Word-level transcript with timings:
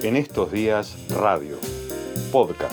En 0.00 0.14
estos 0.14 0.52
días, 0.52 0.96
radio, 1.10 1.56
podcast. 2.30 2.72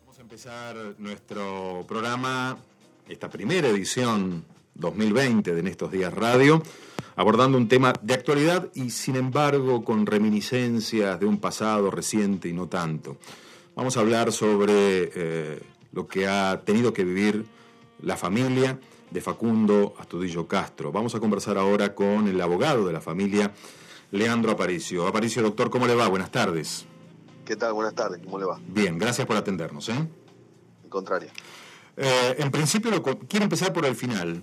Vamos 0.00 0.18
a 0.18 0.22
empezar 0.22 0.76
nuestro 0.98 1.84
programa, 1.86 2.58
esta 3.08 3.30
primera 3.30 3.68
edición 3.68 4.44
2020 4.74 5.54
de 5.54 5.60
En 5.60 5.68
estos 5.68 5.92
días 5.92 6.12
radio, 6.12 6.60
abordando 7.14 7.58
un 7.58 7.68
tema 7.68 7.92
de 8.02 8.14
actualidad 8.14 8.68
y 8.74 8.90
sin 8.90 9.14
embargo 9.14 9.84
con 9.84 10.04
reminiscencias 10.04 11.20
de 11.20 11.26
un 11.26 11.38
pasado 11.38 11.92
reciente 11.92 12.48
y 12.48 12.52
no 12.52 12.66
tanto. 12.66 13.18
Vamos 13.76 13.96
a 13.96 14.00
hablar 14.00 14.32
sobre 14.32 15.12
eh, 15.14 15.60
lo 15.92 16.08
que 16.08 16.26
ha 16.26 16.60
tenido 16.64 16.92
que 16.92 17.04
vivir 17.04 17.46
la 18.02 18.16
familia 18.16 18.80
de 19.10 19.20
Facundo 19.20 19.94
Astudillo 19.98 20.46
Castro. 20.46 20.92
Vamos 20.92 21.14
a 21.14 21.20
conversar 21.20 21.58
ahora 21.58 21.94
con 21.94 22.28
el 22.28 22.40
abogado 22.40 22.86
de 22.86 22.92
la 22.92 23.00
familia, 23.00 23.52
Leandro 24.10 24.52
Aparicio. 24.52 25.06
Aparicio, 25.06 25.42
doctor, 25.42 25.70
¿cómo 25.70 25.86
le 25.86 25.94
va? 25.94 26.08
Buenas 26.08 26.30
tardes. 26.30 26.86
¿Qué 27.44 27.56
tal? 27.56 27.72
Buenas 27.72 27.94
tardes, 27.94 28.20
¿cómo 28.22 28.38
le 28.38 28.44
va? 28.44 28.60
Bien, 28.66 28.98
gracias 28.98 29.26
por 29.26 29.36
atendernos. 29.36 29.88
¿eh? 29.88 29.94
Al 30.84 30.90
contrario. 30.90 31.30
Eh, 31.96 32.36
en 32.38 32.50
principio, 32.50 33.02
quiero 33.28 33.44
empezar 33.44 33.72
por 33.72 33.86
el 33.86 33.96
final. 33.96 34.42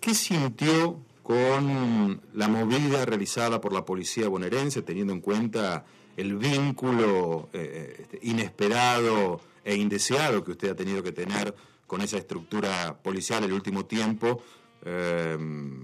¿Qué 0.00 0.14
sintió 0.14 0.98
con 1.22 2.22
la 2.34 2.46
movida 2.46 3.04
realizada 3.04 3.60
por 3.60 3.72
la 3.72 3.84
policía 3.84 4.28
bonaerense, 4.28 4.82
teniendo 4.82 5.12
en 5.12 5.20
cuenta 5.20 5.84
el 6.16 6.36
vínculo 6.36 7.48
eh, 7.52 7.96
este, 7.98 8.20
inesperado 8.22 9.40
e 9.64 9.74
indeseado 9.74 10.44
que 10.44 10.52
usted 10.52 10.70
ha 10.70 10.76
tenido 10.76 11.02
que 11.02 11.10
tener 11.10 11.52
con 11.86 12.00
esa 12.00 12.18
estructura 12.18 12.98
policial 13.02 13.44
el 13.44 13.52
último 13.52 13.86
tiempo 13.86 14.42
eh, 14.84 15.36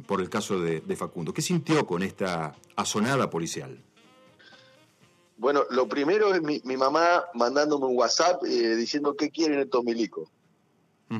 por 0.06 0.20
el 0.20 0.28
caso 0.28 0.60
de, 0.60 0.96
Facundo. 0.96 1.32
¿Qué 1.34 1.42
sintió 1.42 1.86
con 1.86 2.02
esta 2.02 2.54
asonada 2.76 3.30
policial? 3.30 3.82
Bueno, 5.36 5.64
lo 5.70 5.88
primero 5.88 6.32
es 6.34 6.40
mi, 6.40 6.76
mamá 6.76 7.24
mandándome 7.34 7.86
un 7.86 7.96
WhatsApp 7.96 8.44
eh, 8.44 8.76
diciendo 8.76 9.16
qué 9.16 9.30
quieren 9.30 9.58
estos 9.58 9.82
milicos. 9.82 10.28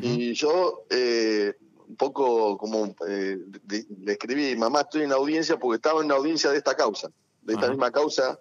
Y 0.00 0.32
yo, 0.32 0.84
eh, 0.88 1.52
un 1.86 1.96
poco 1.96 2.56
como 2.56 2.94
le 2.96 4.12
escribí, 4.12 4.56
mamá, 4.56 4.82
estoy 4.82 5.02
en 5.02 5.12
audiencia 5.12 5.58
porque 5.58 5.76
estaba 5.76 6.02
en 6.02 6.10
audiencia 6.10 6.50
de 6.50 6.56
esta 6.56 6.74
causa, 6.74 7.10
de 7.42 7.52
esta 7.52 7.68
misma 7.68 7.90
causa. 7.90 8.38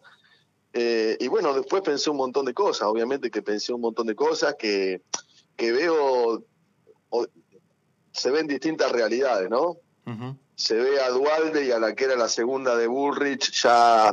y 0.74 1.28
bueno, 1.28 1.54
después 1.54 1.82
pensé 1.82 2.10
un 2.10 2.18
montón 2.18 2.46
de 2.46 2.54
cosas, 2.54 2.88
obviamente 2.88 3.30
que 3.30 3.42
pensé 3.42 3.74
un 3.74 3.82
montón 3.82 4.08
de 4.08 4.16
cosas 4.16 4.56
que 4.58 5.02
que 5.56 5.72
veo, 5.72 6.44
se 8.12 8.32
ven 8.32 8.48
distintas 8.48 8.92
realidades, 8.92 9.50
¿no? 9.50 9.78
Se 10.56 10.76
ve 10.76 11.02
a 11.02 11.10
Dualde 11.10 11.66
y 11.66 11.72
a 11.72 11.80
la 11.80 11.96
que 11.96 12.06
era 12.06 12.16
la 12.16 12.30
segunda 12.30 12.76
de 12.76 12.88
Bullrich 12.88 13.52
ya... 13.64 14.12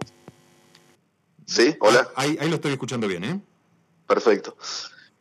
¿Sí? 1.47 1.77
Hola. 1.81 2.09
Ahí, 2.15 2.37
ahí 2.41 2.49
lo 2.49 2.57
estoy 2.57 2.73
escuchando 2.73 3.09
bien, 3.09 3.25
¿eh? 3.25 3.41
Perfecto. 4.07 4.57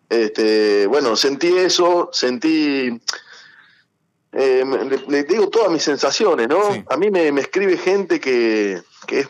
Este, 0.09 0.87
bueno, 0.87 1.15
sentí 1.15 1.47
eso, 1.47 2.09
sentí... 2.11 2.99
Eh, 4.33 4.63
le, 5.07 5.23
digo 5.23 5.49
todas 5.49 5.71
mis 5.71 5.83
sensaciones, 5.83 6.47
¿no? 6.47 6.61
A 6.89 6.97
mí 6.97 7.09
me, 7.09 7.31
me 7.31 7.41
escribe 7.41 7.77
gente 7.77 8.19
que, 8.19 8.81
que 9.07 9.21
es 9.21 9.29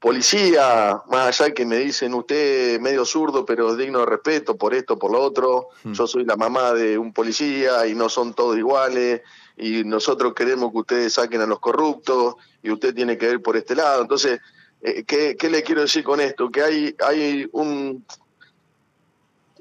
policía, 0.00 1.02
más 1.10 1.40
allá 1.40 1.52
que 1.52 1.66
me 1.66 1.76
dicen 1.76 2.14
usted 2.14 2.80
medio 2.80 3.04
zurdo 3.04 3.44
pero 3.44 3.74
digno 3.74 4.00
de 4.00 4.06
respeto 4.06 4.56
por 4.56 4.74
esto, 4.74 4.98
por 4.98 5.10
lo 5.10 5.20
otro, 5.20 5.68
hmm. 5.82 5.92
yo 5.92 6.06
soy 6.06 6.24
la 6.24 6.36
mamá 6.36 6.72
de 6.72 6.98
un 6.98 7.12
policía 7.12 7.86
y 7.86 7.94
no 7.94 8.08
son 8.08 8.34
todos 8.34 8.56
iguales 8.56 9.22
y 9.56 9.82
nosotros 9.84 10.34
queremos 10.34 10.70
que 10.70 10.78
ustedes 10.78 11.14
saquen 11.14 11.40
a 11.40 11.46
los 11.46 11.58
corruptos 11.58 12.36
y 12.62 12.70
usted 12.70 12.94
tiene 12.94 13.18
que 13.18 13.26
ver 13.26 13.42
por 13.42 13.56
este 13.56 13.74
lado. 13.74 14.02
Entonces, 14.02 14.40
eh, 14.82 15.02
¿qué, 15.04 15.36
¿qué, 15.36 15.50
le 15.50 15.64
quiero 15.64 15.80
decir 15.80 16.04
con 16.04 16.20
esto? 16.20 16.48
Que 16.50 16.62
hay, 16.62 16.96
hay 17.04 17.48
un, 17.52 18.04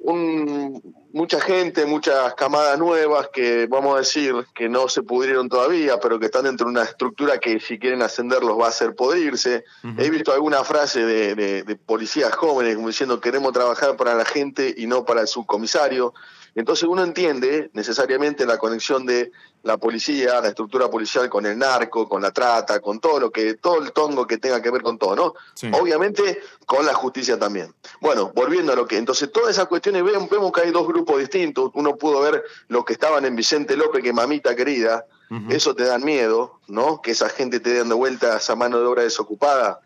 un, 0.02 0.96
mucha 1.18 1.42
gente, 1.42 1.86
muchas 1.88 2.36
camadas 2.36 2.78
nuevas 2.78 3.30
que 3.34 3.66
vamos 3.66 3.96
a 3.96 4.00
decir 4.00 4.36
que 4.54 4.70
no 4.70 4.88
se 4.88 5.02
pudrieron 5.02 5.50
todavía, 5.50 6.00
pero 6.00 6.20
que 6.20 6.28
están 6.28 6.44
dentro 6.44 6.68
de 6.68 6.74
una 6.74 6.84
estructura 6.84 7.40
que 7.40 7.60
si 7.60 7.80
quieren 7.80 8.04
ascenderlos 8.04 8.58
va 8.58 8.68
a 8.68 8.70
hacer 8.70 8.96
podrirse. 8.96 9.66
He 9.98 10.12
visto 10.12 10.32
alguna 10.32 10.64
frase 10.64 11.04
de, 11.04 11.36
de, 11.36 11.76
policías 11.76 12.34
jóvenes 12.36 12.76
como 12.76 12.88
diciendo 12.90 13.20
queremos 13.20 13.52
trabajar 13.52 13.98
para 13.98 14.14
la 14.14 14.26
gente 14.26 14.74
y 14.78 14.86
no 14.86 15.06
para 15.06 15.22
el 15.22 15.28
subcomisario. 15.28 16.14
Entonces 16.58 16.90
uno 16.90 17.04
entiende 17.04 17.70
necesariamente 17.74 18.44
la 18.48 18.58
conexión 18.58 19.06
de 19.06 19.32
la 19.62 19.78
policía, 19.78 20.42
la 20.42 20.48
estructura 20.48 20.90
policial 20.90 21.30
con 21.30 21.46
el 21.46 21.56
narco, 21.56 22.10
con 22.10 22.20
la 22.20 22.32
trata, 22.32 22.80
con 22.80 23.00
todo 23.00 23.20
lo 23.20 23.32
que, 23.32 23.54
todo 23.54 23.84
el 23.84 23.92
tongo 23.92 24.26
que 24.26 24.40
tenga 24.40 24.60
que 24.60 24.72
ver 24.72 24.82
con 24.82 24.98
todo, 24.98 25.16
¿no? 25.16 25.36
Obviamente 25.80 26.40
con 26.66 26.84
la 26.84 26.96
justicia 26.96 27.38
también. 27.38 27.76
Bueno, 28.02 28.32
volviendo 28.34 28.74
a 28.74 28.76
lo 28.76 28.88
que, 28.88 28.98
entonces 28.98 29.32
todas 29.32 29.52
esas 29.52 29.68
cuestiones 29.68 30.04
vemos, 30.04 30.28
vemos 30.32 30.52
que 30.52 30.62
hay 30.62 30.72
dos 30.72 30.88
grupos 30.88 31.20
distintos. 31.20 31.70
Uno 31.76 31.96
pudo 31.96 32.22
ver 32.22 32.44
los 32.70 32.84
que 32.86 32.94
estaban 32.94 33.24
en 33.26 33.36
Vicente 33.36 33.78
López, 33.78 34.02
que 34.02 34.12
mamita 34.12 34.56
querida, 34.56 35.06
eso 35.50 35.76
te 35.76 35.84
da 35.84 36.00
miedo, 36.00 36.60
¿no? 36.68 37.04
Que 37.04 37.12
esa 37.12 37.30
gente 37.30 37.60
te 37.60 37.78
dando 37.78 37.98
vuelta 37.98 38.34
a 38.34 38.38
esa 38.38 38.56
mano 38.56 38.80
de 38.80 38.86
obra 38.86 39.04
desocupada. 39.04 39.82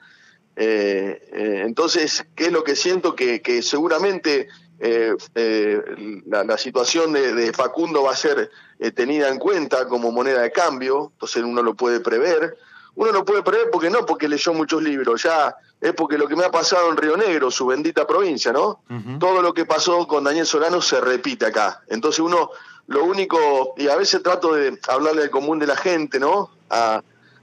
Eh, 0.56 1.22
eh, 1.34 1.64
entonces, 1.66 2.26
¿qué 2.34 2.46
es 2.46 2.52
lo 2.53 2.64
que 2.64 2.78
siento? 2.78 3.14
Que, 3.14 3.42
que 3.42 3.62
seguramente 3.62 4.48
eh, 4.84 5.16
eh, 5.36 6.24
la, 6.25 6.58
situación 6.58 7.14
de, 7.14 7.53
Facundo 7.53 8.02
va 8.02 8.14
a 8.14 8.16
ser 8.16 8.50
eh, 8.80 8.92
tenida 8.92 9.30
en 9.30 9.38
cuenta 9.38 9.88
como 9.88 10.12
moneda 10.12 10.42
de 10.42 10.52
cambio, 10.52 11.12
entonces 11.14 11.44
uno 11.44 11.62
lo 11.62 11.75
puede 11.75 12.00
prever. 12.00 12.58
Uno 12.96 13.12
lo 13.12 13.24
puede 13.24 13.44
prever 13.44 13.70
porque 13.72 13.91
no 13.91 14.08
porque 14.08 14.28
leyó 14.28 14.53
muchos 14.53 14.81
libros, 14.81 15.22
ya 15.22 15.56
es 15.80 15.94
porque 15.94 16.18
lo 16.18 16.28
que 16.28 16.36
me 16.36 16.46
ha 16.46 16.52
pasado 16.52 16.90
en 16.90 16.97
Río 16.97 17.16
Negro, 17.16 17.52
su 17.52 17.68
bendita 17.68 18.08
provincia, 18.08 18.52
¿no? 18.52 18.81
Todo 19.20 19.41
lo 19.41 19.53
que 19.53 19.66
pasó 19.66 20.08
con 20.08 20.24
Daniel 20.24 20.46
Solano 20.46 20.81
se 20.81 21.00
repite 21.00 21.46
acá. 21.46 21.84
Entonces 21.88 22.20
uno, 22.20 22.50
lo 22.88 23.06
único, 23.06 23.75
y 23.78 23.88
a 23.88 23.96
veces 23.96 24.22
trato 24.24 24.56
de 24.56 24.78
hablarle 24.90 25.22
al 25.22 25.30
común 25.30 25.59
de 25.59 25.68
la 25.68 25.78
gente, 25.78 26.20
¿no? 26.20 26.50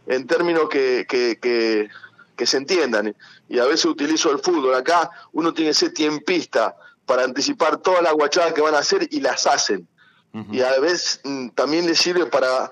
en 0.07 0.27
términos 0.27 0.69
que, 0.69 1.07
que, 1.09 1.39
que, 1.41 1.89
que 2.37 2.47
se 2.47 2.57
entiendan. 2.57 3.15
Y 3.49 3.59
a 3.59 3.65
veces 3.65 3.87
utilizo 3.87 4.31
el 4.31 4.41
fútbol. 4.41 4.75
Acá 4.75 5.11
uno 5.33 5.55
tiene 5.55 5.71
ese 5.71 5.91
tiempista 5.91 6.77
para 7.09 7.25
anticipar 7.25 7.79
todas 7.79 8.03
las 8.03 8.13
guachadas 8.13 8.53
que 8.53 8.61
van 8.61 8.75
a 8.75 8.79
hacer 8.79 9.09
y 9.11 9.21
las 9.21 9.49
hacen. 9.49 9.89
Y 10.53 10.61
a 10.61 10.79
veces 10.79 11.21
mm, 11.25 11.49
también 11.49 11.87
les 11.87 11.99
sirve 11.99 12.27
para 12.27 12.71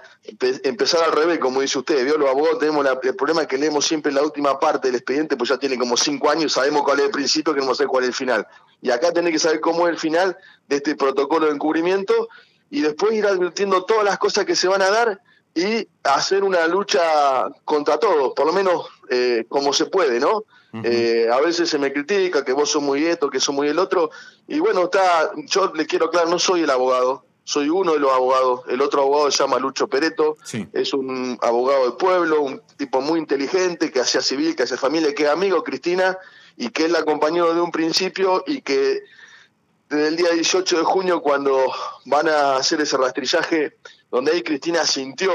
empezar 0.62 1.02
al 1.02 1.12
revés, 1.12 1.38
como 1.38 1.62
dice 1.62 1.78
usted. 1.78 2.04
¿vio? 2.04 2.16
Los 2.16 2.28
abogados 2.28 2.60
tenemos 2.60 2.86
el 3.02 3.16
problema 3.16 3.46
que 3.46 3.58
leemos 3.58 3.84
siempre 3.84 4.12
la 4.12 4.22
última 4.22 4.60
parte 4.60 4.86
del 4.86 4.96
expediente, 4.96 5.36
pues 5.36 5.50
ya 5.50 5.58
tiene 5.58 5.76
como 5.76 5.96
cinco 5.96 6.30
años, 6.30 6.52
sabemos 6.52 6.82
cuál 6.82 7.00
es 7.00 7.06
el 7.06 7.10
principio, 7.10 7.54
queremos 7.54 7.78
saber 7.78 7.88
cuál 7.88 8.04
es 8.04 8.08
el 8.08 8.14
final. 8.14 8.46
Y 8.82 8.91
acá 8.91 9.10
tenés 9.10 9.32
que 9.32 9.38
saber 9.41 9.60
cómo 9.60 9.88
es 9.88 9.94
el 9.94 9.98
final 9.98 10.36
de 10.69 10.76
este 10.76 10.94
protocolo 10.94 11.46
de 11.46 11.52
encubrimiento 11.52 12.28
y 12.70 12.82
después 12.82 13.14
ir 13.14 13.26
advirtiendo 13.26 13.84
todas 13.84 14.04
las 14.04 14.19
cosas 14.19 14.44
que 14.44 14.54
se 14.54 14.69
van 14.69 14.82
a 14.82 14.91
dar 14.91 15.20
y 15.56 15.89
hacer 16.05 16.44
una 16.44 16.67
lucha 16.67 17.49
contra 17.65 17.99
todos, 17.99 18.34
por 18.37 18.47
lo 18.47 18.53
menos 18.53 18.87
eh, 19.09 19.47
como 19.49 19.72
se 19.72 19.87
puede, 19.87 20.21
¿no? 20.21 20.44
Eh, 20.84 21.27
a 21.33 21.41
veces 21.41 21.71
se 21.71 21.78
me 21.78 21.91
critica 21.91 22.44
que 22.44 22.53
vos 22.53 22.71
sos 22.71 22.83
muy 22.83 23.06
esto, 23.06 23.31
que 23.31 23.41
sos 23.41 23.55
muy 23.55 23.67
el 23.69 23.78
otro, 23.78 24.11
y 24.47 24.59
bueno, 24.59 24.84
está, 24.84 25.31
yo 25.47 25.72
le 25.75 25.87
quiero 25.87 26.06
aclarar, 26.06 26.28
no 26.28 26.39
soy 26.39 26.65
el 26.65 26.71
abogado, 26.71 27.25
soy 27.44 27.71
uno 27.71 27.94
de 27.94 27.99
los 27.99 28.12
abogados, 28.12 28.61
el 28.69 28.83
otro 28.83 29.00
abogado 29.00 29.31
se 29.31 29.39
llama 29.39 29.59
Lucho 29.59 29.89
Pereto, 29.89 30.37
es 30.75 30.93
un 30.93 31.39
abogado 31.41 31.87
de 31.87 31.93
pueblo, 31.93 32.43
un 32.43 32.61
tipo 32.77 33.00
muy 33.00 33.19
inteligente, 33.19 33.91
que 33.91 34.00
hacía 34.00 34.21
civil, 34.21 34.55
que 34.55 34.65
hace 34.65 34.77
familia, 34.77 35.15
que 35.15 35.23
es 35.23 35.31
amigo 35.31 35.65
Cristina, 35.65 36.19
y 36.59 36.69
que 36.69 36.84
él 36.84 36.93
la 36.93 36.99
acompañó 36.99 37.55
de 37.55 37.62
un 37.62 37.71
principio 37.71 38.44
y 38.47 38.61
que 38.61 39.03
desde 39.88 40.09
el 40.09 40.17
día 40.17 40.31
18 40.31 40.79
de 40.79 40.85
junio, 40.85 41.23
cuando 41.23 41.59
van 42.05 42.29
a 42.29 42.56
hacer 42.56 42.82
ese 42.82 42.99
rastrillaje, 42.99 43.76
donde 44.11 44.32
ahí 44.32 44.43
Cristina 44.43 44.85
sintió, 44.85 45.32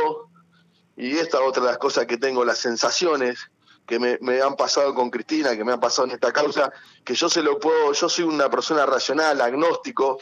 y 0.95 1.17
esta 1.17 1.37
es 1.37 1.43
otra 1.43 1.63
de 1.63 1.69
las 1.69 1.77
cosas 1.77 2.05
que 2.05 2.17
tengo, 2.17 2.45
las 2.45 2.59
sensaciones 2.59 3.49
que 3.85 3.99
me, 3.99 4.41
han 4.41 4.55
pasado 4.55 4.93
con 4.93 5.09
Cristina, 5.09 5.55
que 5.55 5.65
me 5.65 5.73
han 5.73 5.79
pasado 5.79 6.07
en 6.07 6.13
esta 6.13 6.31
causa, 6.31 6.71
que 7.03 7.13
yo 7.13 7.27
se 7.27 7.41
lo 7.41 7.59
puedo, 7.59 7.91
yo 7.91 8.07
soy 8.07 8.23
una 8.23 8.49
persona 8.49 8.85
racional, 8.85 9.41
agnóstico, 9.41 10.19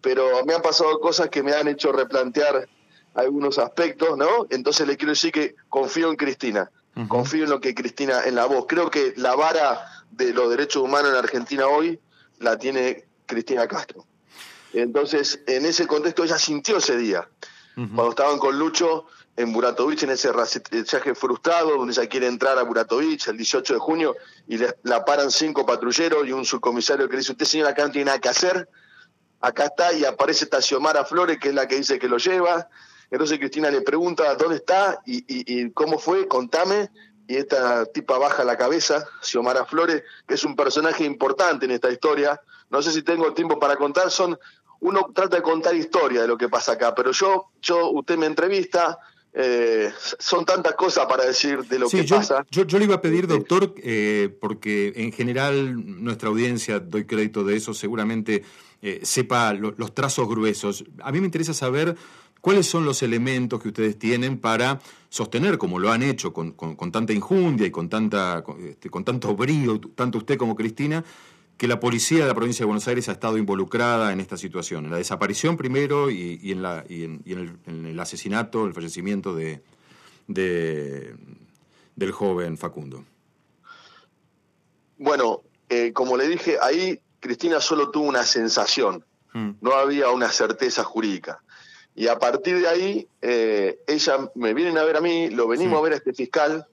pero 0.00 0.44
me 0.46 0.54
han 0.54 0.62
pasado 0.62 0.98
cosas 1.00 1.28
que 1.28 1.42
me 1.42 1.52
han 1.52 1.68
hecho 1.68 1.92
replantear 1.92 2.68
algunos 3.14 3.58
aspectos, 3.58 4.16
¿no? 4.16 4.46
Entonces 4.50 4.86
le 4.86 4.96
quiero 4.96 5.12
decir 5.12 5.32
que 5.32 5.54
confío 5.68 6.10
en 6.10 6.16
Cristina, 6.16 6.70
confío 7.08 7.44
en 7.44 7.50
lo 7.50 7.60
que 7.60 7.74
Cristina, 7.74 8.24
en 8.24 8.34
la 8.34 8.46
voz. 8.46 8.66
Creo 8.68 8.90
que 8.90 9.12
la 9.16 9.34
vara 9.34 9.86
de 10.10 10.32
los 10.32 10.48
derechos 10.50 10.82
humanos 10.82 11.10
en 11.10 11.16
Argentina 11.16 11.66
hoy 11.66 12.00
la 12.38 12.58
tiene 12.58 13.04
Cristina 13.26 13.66
Castro. 13.66 14.06
Entonces, 14.72 15.40
en 15.46 15.66
ese 15.66 15.86
contexto 15.86 16.24
ella 16.24 16.38
sintió 16.38 16.78
ese 16.78 16.96
día. 16.96 17.28
Cuando 17.74 18.10
estaban 18.10 18.38
con 18.38 18.58
Lucho 18.58 19.06
en 19.36 19.52
Buratovich, 19.52 20.04
en 20.04 20.10
ese 20.10 20.30
viaje 20.32 21.14
frustrado, 21.14 21.76
donde 21.76 21.92
ella 21.92 22.08
quiere 22.08 22.28
entrar 22.28 22.56
a 22.56 22.62
Buratovich 22.62 23.26
el 23.26 23.36
18 23.36 23.74
de 23.74 23.80
junio, 23.80 24.16
y 24.46 24.58
le, 24.58 24.76
la 24.84 25.04
paran 25.04 25.30
cinco 25.30 25.66
patrulleros 25.66 26.26
y 26.26 26.32
un 26.32 26.44
subcomisario 26.44 27.08
que 27.08 27.14
le 27.14 27.18
dice, 27.18 27.32
usted 27.32 27.46
señora 27.46 27.70
acá 27.70 27.84
no 27.84 27.90
tiene 27.90 28.06
nada 28.06 28.20
que 28.20 28.28
hacer, 28.28 28.68
acá 29.40 29.64
está, 29.64 29.92
y 29.92 30.04
aparece 30.04 30.44
esta 30.44 30.62
Xiomara 30.62 31.04
Flores, 31.04 31.38
que 31.38 31.48
es 31.48 31.54
la 31.54 31.66
que 31.66 31.76
dice 31.76 31.98
que 31.98 32.08
lo 32.08 32.18
lleva, 32.18 32.68
Entonces 33.10 33.38
Cristina 33.38 33.70
le 33.70 33.82
pregunta 33.82 34.34
dónde 34.36 34.56
está 34.56 35.00
y, 35.04 35.70
cómo 35.70 35.98
fue, 35.98 36.26
contame. 36.26 36.90
Y 37.26 37.36
esta 37.36 37.86
tipa 37.86 38.18
baja 38.18 38.44
la 38.44 38.58
cabeza, 38.58 39.06
Xiomara 39.22 39.64
Flores, 39.64 40.02
que 40.26 40.34
es 40.34 40.44
un 40.44 40.56
personaje 40.56 41.04
importante 41.04 41.64
en 41.64 41.70
esta 41.70 41.90
historia. 41.90 42.40
No 42.70 42.82
sé 42.82 42.92
si 42.92 43.02
tengo 43.02 43.32
tiempo 43.32 43.58
para 43.58 43.76
contar, 43.76 44.10
son 44.10 44.38
uno 44.84 45.10
trata 45.14 45.36
de 45.36 45.42
contar 45.42 45.74
historia 45.74 46.22
de 46.22 46.28
lo 46.28 46.36
que 46.36 46.50
pasa 46.50 46.72
acá, 46.72 46.94
pero 46.94 47.10
yo, 47.10 47.46
yo 47.62 47.90
usted 47.90 48.18
me 48.18 48.26
entrevista, 48.26 48.98
eh, 49.32 49.90
son 50.18 50.44
tantas 50.44 50.74
cosas 50.74 51.06
para 51.06 51.24
decir 51.24 51.64
de 51.64 51.78
lo 51.78 51.88
que 51.88 52.04
pasa. 52.04 52.44
Yo, 52.50 52.64
yo, 52.64 52.78
le 52.78 52.84
iba 52.84 52.96
a 52.96 53.00
pedir, 53.00 53.26
doctor, 53.26 53.74
eh, 53.78 54.36
porque 54.40 54.92
en 54.96 55.10
general 55.10 56.04
nuestra 56.04 56.28
audiencia, 56.28 56.80
doy 56.80 57.06
crédito 57.06 57.44
de 57.44 57.56
eso, 57.56 57.72
seguramente 57.72 58.44
eh, 58.82 59.00
sepa 59.02 59.54
los 59.54 59.94
trazos 59.94 60.28
gruesos. 60.28 60.84
A 61.02 61.10
mí 61.12 61.18
me 61.18 61.26
interesa 61.26 61.54
saber 61.54 61.96
cuáles 62.42 62.66
son 62.66 62.84
los 62.84 63.02
elementos 63.02 63.62
que 63.62 63.68
ustedes 63.68 63.98
tienen 63.98 64.36
para 64.36 64.80
sostener, 65.08 65.56
como 65.56 65.78
lo 65.78 65.90
han 65.92 66.02
hecho 66.02 66.34
con, 66.34 66.52
con, 66.52 66.92
tanta 66.92 67.14
injundia 67.14 67.66
y 67.66 67.70
con, 67.70 67.88
tanta, 67.88 68.44
este, 68.68 68.90
con 68.90 69.02
tanto 69.02 69.34
brío, 69.34 69.80
tanto 69.94 70.18
usted 70.18 70.36
como 70.36 70.54
Cristina, 70.54 71.02
que 71.56 71.68
la 71.68 71.78
policía 71.80 72.20
de 72.20 72.28
la 72.28 72.34
provincia 72.34 72.62
de 72.62 72.66
Buenos 72.66 72.88
Aires 72.88 73.08
ha 73.08 73.12
estado 73.12 73.38
involucrada 73.38 74.12
en 74.12 74.20
esta 74.20 74.36
situación, 74.36 74.86
en 74.86 74.90
la 74.90 74.98
desaparición 74.98 75.56
primero 75.56 76.10
y, 76.10 76.50
en, 76.50 76.62
la, 76.62 76.84
y, 76.88 77.04
en, 77.04 77.22
el, 77.66 78.00
asesinato, 78.00 78.66
el 78.66 78.74
fallecimiento 78.74 79.34
de, 79.34 79.62
del 80.26 82.12
joven 82.12 82.58
Facundo. 82.58 83.04
Bueno, 84.98 85.42
eh, 85.68 85.92
como 85.92 86.16
le 86.16 86.28
dije, 86.28 86.58
ahí 86.60 87.00
Cristina 87.20 87.60
solo 87.60 87.90
tuvo 87.90 88.06
una 88.06 88.24
sensación, 88.24 89.04
mm. 89.32 89.50
no 89.60 89.72
había 89.72 90.10
una 90.10 90.30
certeza 90.30 90.82
jurídica. 90.84 91.40
Y 91.96 92.08
a 92.08 92.18
partir 92.18 92.60
de 92.60 92.68
ahí, 92.68 93.08
eh, 93.22 93.78
ella 93.86 94.30
me 94.34 94.52
vienen 94.52 94.76
a 94.78 94.84
ver 94.84 94.96
a 94.96 95.00
mí, 95.00 95.30
lo 95.30 95.46
venimos 95.46 95.78
a 95.78 95.82
ver 95.82 95.92
a 95.92 95.96
este 95.96 96.12
fiscal, 96.12 96.66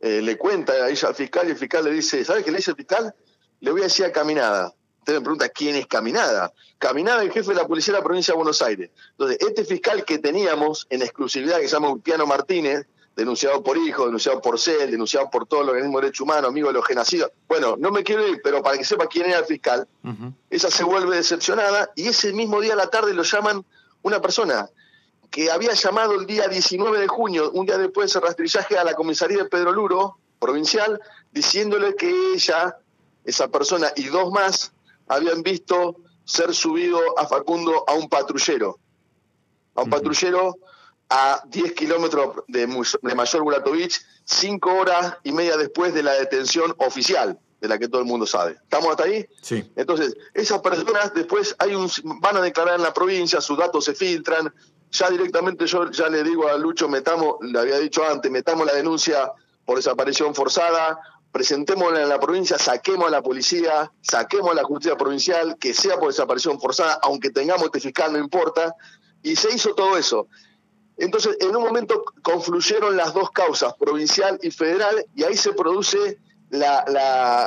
eh, 0.00 0.20
le 0.22 0.36
cuenta 0.36 0.72
a 0.72 0.90
ella 0.90 1.08
al 1.08 1.14
fiscal 1.14 1.48
y 1.48 1.52
el 1.52 1.56
fiscal 1.56 1.84
le 1.84 1.90
dice, 1.90 2.24
¿sabes 2.24 2.44
qué 2.44 2.50
le 2.50 2.58
dice 2.58 2.72
el 2.72 2.76
fiscal? 2.76 3.14
Le 3.60 3.70
voy 3.70 3.80
a 3.80 3.84
decir 3.84 4.04
a 4.04 4.12
Caminada. 4.12 4.74
Usted 5.00 5.14
me 5.14 5.20
pregunta 5.20 5.48
quién 5.48 5.76
es 5.76 5.86
Caminada. 5.86 6.52
Caminada 6.78 7.22
es 7.22 7.28
el 7.28 7.32
jefe 7.32 7.50
de 7.50 7.56
la 7.56 7.66
policía 7.66 7.94
de 7.94 8.00
la 8.00 8.04
provincia 8.04 8.32
de 8.32 8.36
Buenos 8.36 8.62
Aires. 8.62 8.90
Entonces, 9.12 9.38
este 9.40 9.64
fiscal 9.64 10.04
que 10.04 10.18
teníamos 10.18 10.86
en 10.90 11.02
exclusividad, 11.02 11.58
que 11.58 11.68
se 11.68 11.74
llama 11.74 11.90
Ulpiano 11.90 12.26
Martínez, 12.26 12.86
denunciado 13.18 13.64
por 13.64 13.76
hijo, 13.76 14.04
denunciado 14.04 14.40
por 14.40 14.60
CEL, 14.60 14.92
denunciado 14.92 15.28
por 15.28 15.44
todo 15.44 15.62
el 15.62 15.70
organismo 15.70 15.98
de 15.98 16.06
derechos 16.06 16.20
humanos, 16.20 16.50
amigo 16.50 16.68
de 16.68 16.74
los 16.74 16.86
genocidios. 16.86 17.32
Bueno, 17.48 17.74
no 17.76 17.90
me 17.90 18.04
quiero 18.04 18.28
ir, 18.28 18.40
pero 18.44 18.62
para 18.62 18.78
que 18.78 18.84
sepa 18.84 19.08
quién 19.08 19.26
era 19.26 19.40
el 19.40 19.44
fiscal, 19.44 19.88
esa 20.48 20.70
se 20.70 20.84
vuelve 20.84 21.16
decepcionada 21.16 21.90
y 21.96 22.06
ese 22.06 22.32
mismo 22.32 22.60
día 22.60 22.74
a 22.74 22.76
la 22.76 22.88
tarde 22.90 23.12
lo 23.12 23.24
llaman 23.24 23.64
una 24.02 24.20
persona 24.20 24.70
que 25.30 25.50
había 25.50 25.72
llamado 25.72 26.14
el 26.14 26.26
día 26.26 26.46
19 26.46 27.00
de 27.00 27.08
junio, 27.08 27.50
un 27.52 27.66
día 27.66 27.76
después 27.76 28.06
de 28.06 28.18
ese 28.18 28.20
rastrillaje, 28.24 28.78
a 28.78 28.84
la 28.84 28.94
comisaría 28.94 29.38
de 29.38 29.44
Pedro 29.46 29.72
Luro, 29.72 30.18
provincial, 30.38 31.00
diciéndole 31.32 31.96
que 31.96 32.14
ella 32.34 32.76
esa 33.28 33.48
persona 33.48 33.92
y 33.94 34.04
dos 34.04 34.32
más 34.32 34.72
habían 35.06 35.42
visto 35.42 35.96
ser 36.24 36.54
subido 36.54 36.98
a 37.18 37.26
Facundo 37.26 37.84
a 37.86 37.92
un 37.92 38.08
patrullero, 38.08 38.78
a 39.74 39.82
un 39.82 39.90
patrullero 39.90 40.56
a 41.10 41.42
10 41.46 41.72
kilómetros 41.72 42.44
de, 42.48 42.66
Mayor 42.66 43.42
Gulatovich, 43.42 44.00
cinco 44.24 44.74
horas 44.74 45.16
y 45.24 45.32
media 45.32 45.58
después 45.58 45.92
de 45.92 46.02
la 46.02 46.14
detención 46.14 46.74
oficial, 46.78 47.38
de 47.60 47.68
la 47.68 47.78
que 47.78 47.88
todo 47.88 48.00
el 48.00 48.06
mundo 48.06 48.26
sabe. 48.26 48.52
¿Estamos 48.62 48.90
hasta 48.90 49.04
ahí? 49.04 49.26
Sí. 49.42 49.70
Entonces, 49.76 50.16
esas 50.32 50.60
personas 50.60 51.12
después 51.12 51.54
hay 51.58 51.74
un, 51.74 51.90
van 52.20 52.36
a 52.38 52.40
declarar 52.40 52.76
en 52.76 52.82
la 52.82 52.94
provincia, 52.94 53.42
sus 53.42 53.58
datos 53.58 53.84
se 53.84 53.94
filtran, 53.94 54.52
ya 54.90 55.10
directamente 55.10 55.66
yo 55.66 55.90
ya 55.90 56.08
le 56.08 56.22
digo 56.22 56.48
a 56.48 56.56
Lucho, 56.56 56.88
metamos, 56.88 57.36
le 57.42 57.58
había 57.58 57.78
dicho 57.78 58.02
antes, 58.08 58.30
metamos 58.30 58.66
la 58.66 58.74
denuncia 58.74 59.32
por 59.66 59.76
desaparición 59.76 60.34
forzada, 60.34 60.98
presentémosla 61.38 62.02
en 62.02 62.08
la 62.08 62.18
provincia, 62.18 62.58
saquemos 62.58 63.06
a 63.06 63.10
la 63.12 63.22
policía, 63.22 63.92
saquemos 64.00 64.50
a 64.50 64.54
la 64.54 64.64
justicia 64.64 64.96
provincial, 64.96 65.56
que 65.60 65.72
sea 65.72 65.96
por 65.96 66.08
desaparición 66.08 66.58
forzada, 66.58 66.98
aunque 67.00 67.30
tengamos 67.30 67.66
este 67.66 67.78
fiscal, 67.78 68.12
no 68.12 68.18
importa. 68.18 68.74
Y 69.22 69.36
se 69.36 69.54
hizo 69.54 69.72
todo 69.72 69.96
eso. 69.96 70.26
Entonces, 70.96 71.36
en 71.38 71.54
un 71.54 71.62
momento 71.62 72.02
confluyeron 72.24 72.96
las 72.96 73.14
dos 73.14 73.30
causas, 73.30 73.72
provincial 73.74 74.36
y 74.42 74.50
federal, 74.50 75.06
y 75.14 75.22
ahí 75.22 75.36
se 75.36 75.52
produce 75.52 76.18
la, 76.50 76.84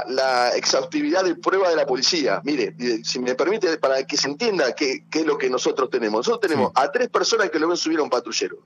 la, 0.08 0.56
exhaustividad 0.56 1.26
de 1.26 1.36
prueba 1.36 1.70
de 1.70 1.76
la 1.76 1.86
policía. 1.86 2.40
Mire, 2.46 2.74
si 3.04 3.20
me 3.20 3.36
permite, 3.36 3.78
para 3.78 4.08
que 4.08 4.16
se 4.16 4.30
entienda 4.30 4.74
qué, 4.74 5.04
es 5.12 5.26
lo 5.26 5.38
que 5.38 5.50
nosotros 5.50 5.90
tenemos. 5.90 6.20
Nosotros 6.20 6.50
tenemos 6.50 6.72
a 6.76 6.90
tres 6.94 7.10
personas 7.10 7.50
que 7.50 7.60
lo 7.60 7.68
ven 7.68 7.76
subir 7.76 8.00
a 8.00 8.04
un 8.04 8.10
patrullero. 8.10 8.60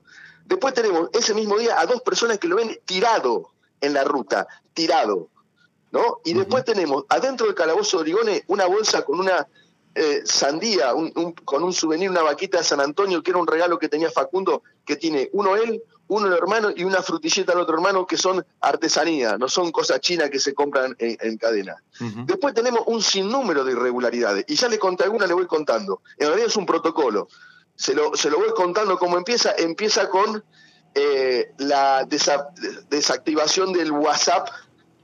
Después 0.45 0.75
tenemos 0.75 1.09
ese 1.13 1.33
mismo 1.33 1.57
día 1.57 1.79
a 1.79 1.87
dos 1.87 2.03
personas 2.03 2.37
que 2.37 2.47
lo 2.47 2.57
ven 2.57 2.79
tirado 2.85 3.54
en 3.85 3.93
la 3.93 4.03
ruta, 4.03 4.47
tirado. 4.73 5.29
¿no? 5.91 6.19
Y 6.25 6.33
después 6.33 6.65
tenemos 6.65 7.05
adentro 7.09 7.45
del 7.45 7.55
calabozo 7.55 7.97
de 7.97 8.01
Origone 8.01 8.43
una 8.47 8.65
bolsa 8.65 9.03
con 9.05 9.19
una 9.19 9.47
eh, 9.97 10.23
sandía, 10.25 10.91
con 11.45 11.63
un 11.63 11.71
souvenir, 11.71 12.09
una 12.09 12.21
vaquita 12.21 12.57
de 12.57 12.65
San 12.65 12.81
Antonio, 12.81 13.23
que 13.23 13.31
era 13.31 13.39
un 13.39 13.47
regalo 13.47 13.79
que 13.79 13.87
tenía 13.87 14.11
Facundo, 14.11 14.61
que 14.85 14.97
tiene 14.97 15.29
uno 15.31 15.55
él, 15.55 15.81
uno 16.07 16.27
el 16.27 16.33
hermano 16.33 16.69
y 16.75 16.83
una 16.83 17.01
frutilleta 17.01 17.53
al 17.53 17.59
otro 17.59 17.75
hermano, 17.75 18.05
que 18.05 18.17
son 18.17 18.45
artesanía, 18.59 19.37
no 19.37 19.47
son 19.47 19.71
cosas 19.71 20.01
chinas 20.01 20.29
que 20.29 20.39
se 20.39 20.53
compran 20.53 20.97
en, 20.99 21.37
cadena. 21.37 21.81
Después 22.25 22.53
tenemos 22.53 22.81
un 22.87 23.01
sinnúmero 23.01 23.63
de 23.63 23.71
irregularidades, 23.71 24.43
y 24.49 24.55
ya 24.55 24.67
le 24.67 24.77
conté 24.77 25.05
alguna, 25.05 25.27
le 25.27 25.33
voy 25.33 25.47
contando. 25.47 26.01
En 26.17 26.27
realidad 26.27 26.49
es 26.49 26.57
un 26.57 26.65
protocolo. 26.65 27.29
Se 27.77 27.93
lo, 27.93 28.17
se 28.17 28.29
lo 28.29 28.37
voy 28.37 28.49
contando 28.53 28.97
cómo 28.97 29.17
empieza. 29.17 29.53
Empieza 29.57 30.09
con 30.09 30.43
eh, 30.95 31.51
la 31.57 32.07
desactivación 32.89 33.73
del 33.73 33.91
WhatsApp 33.91 34.47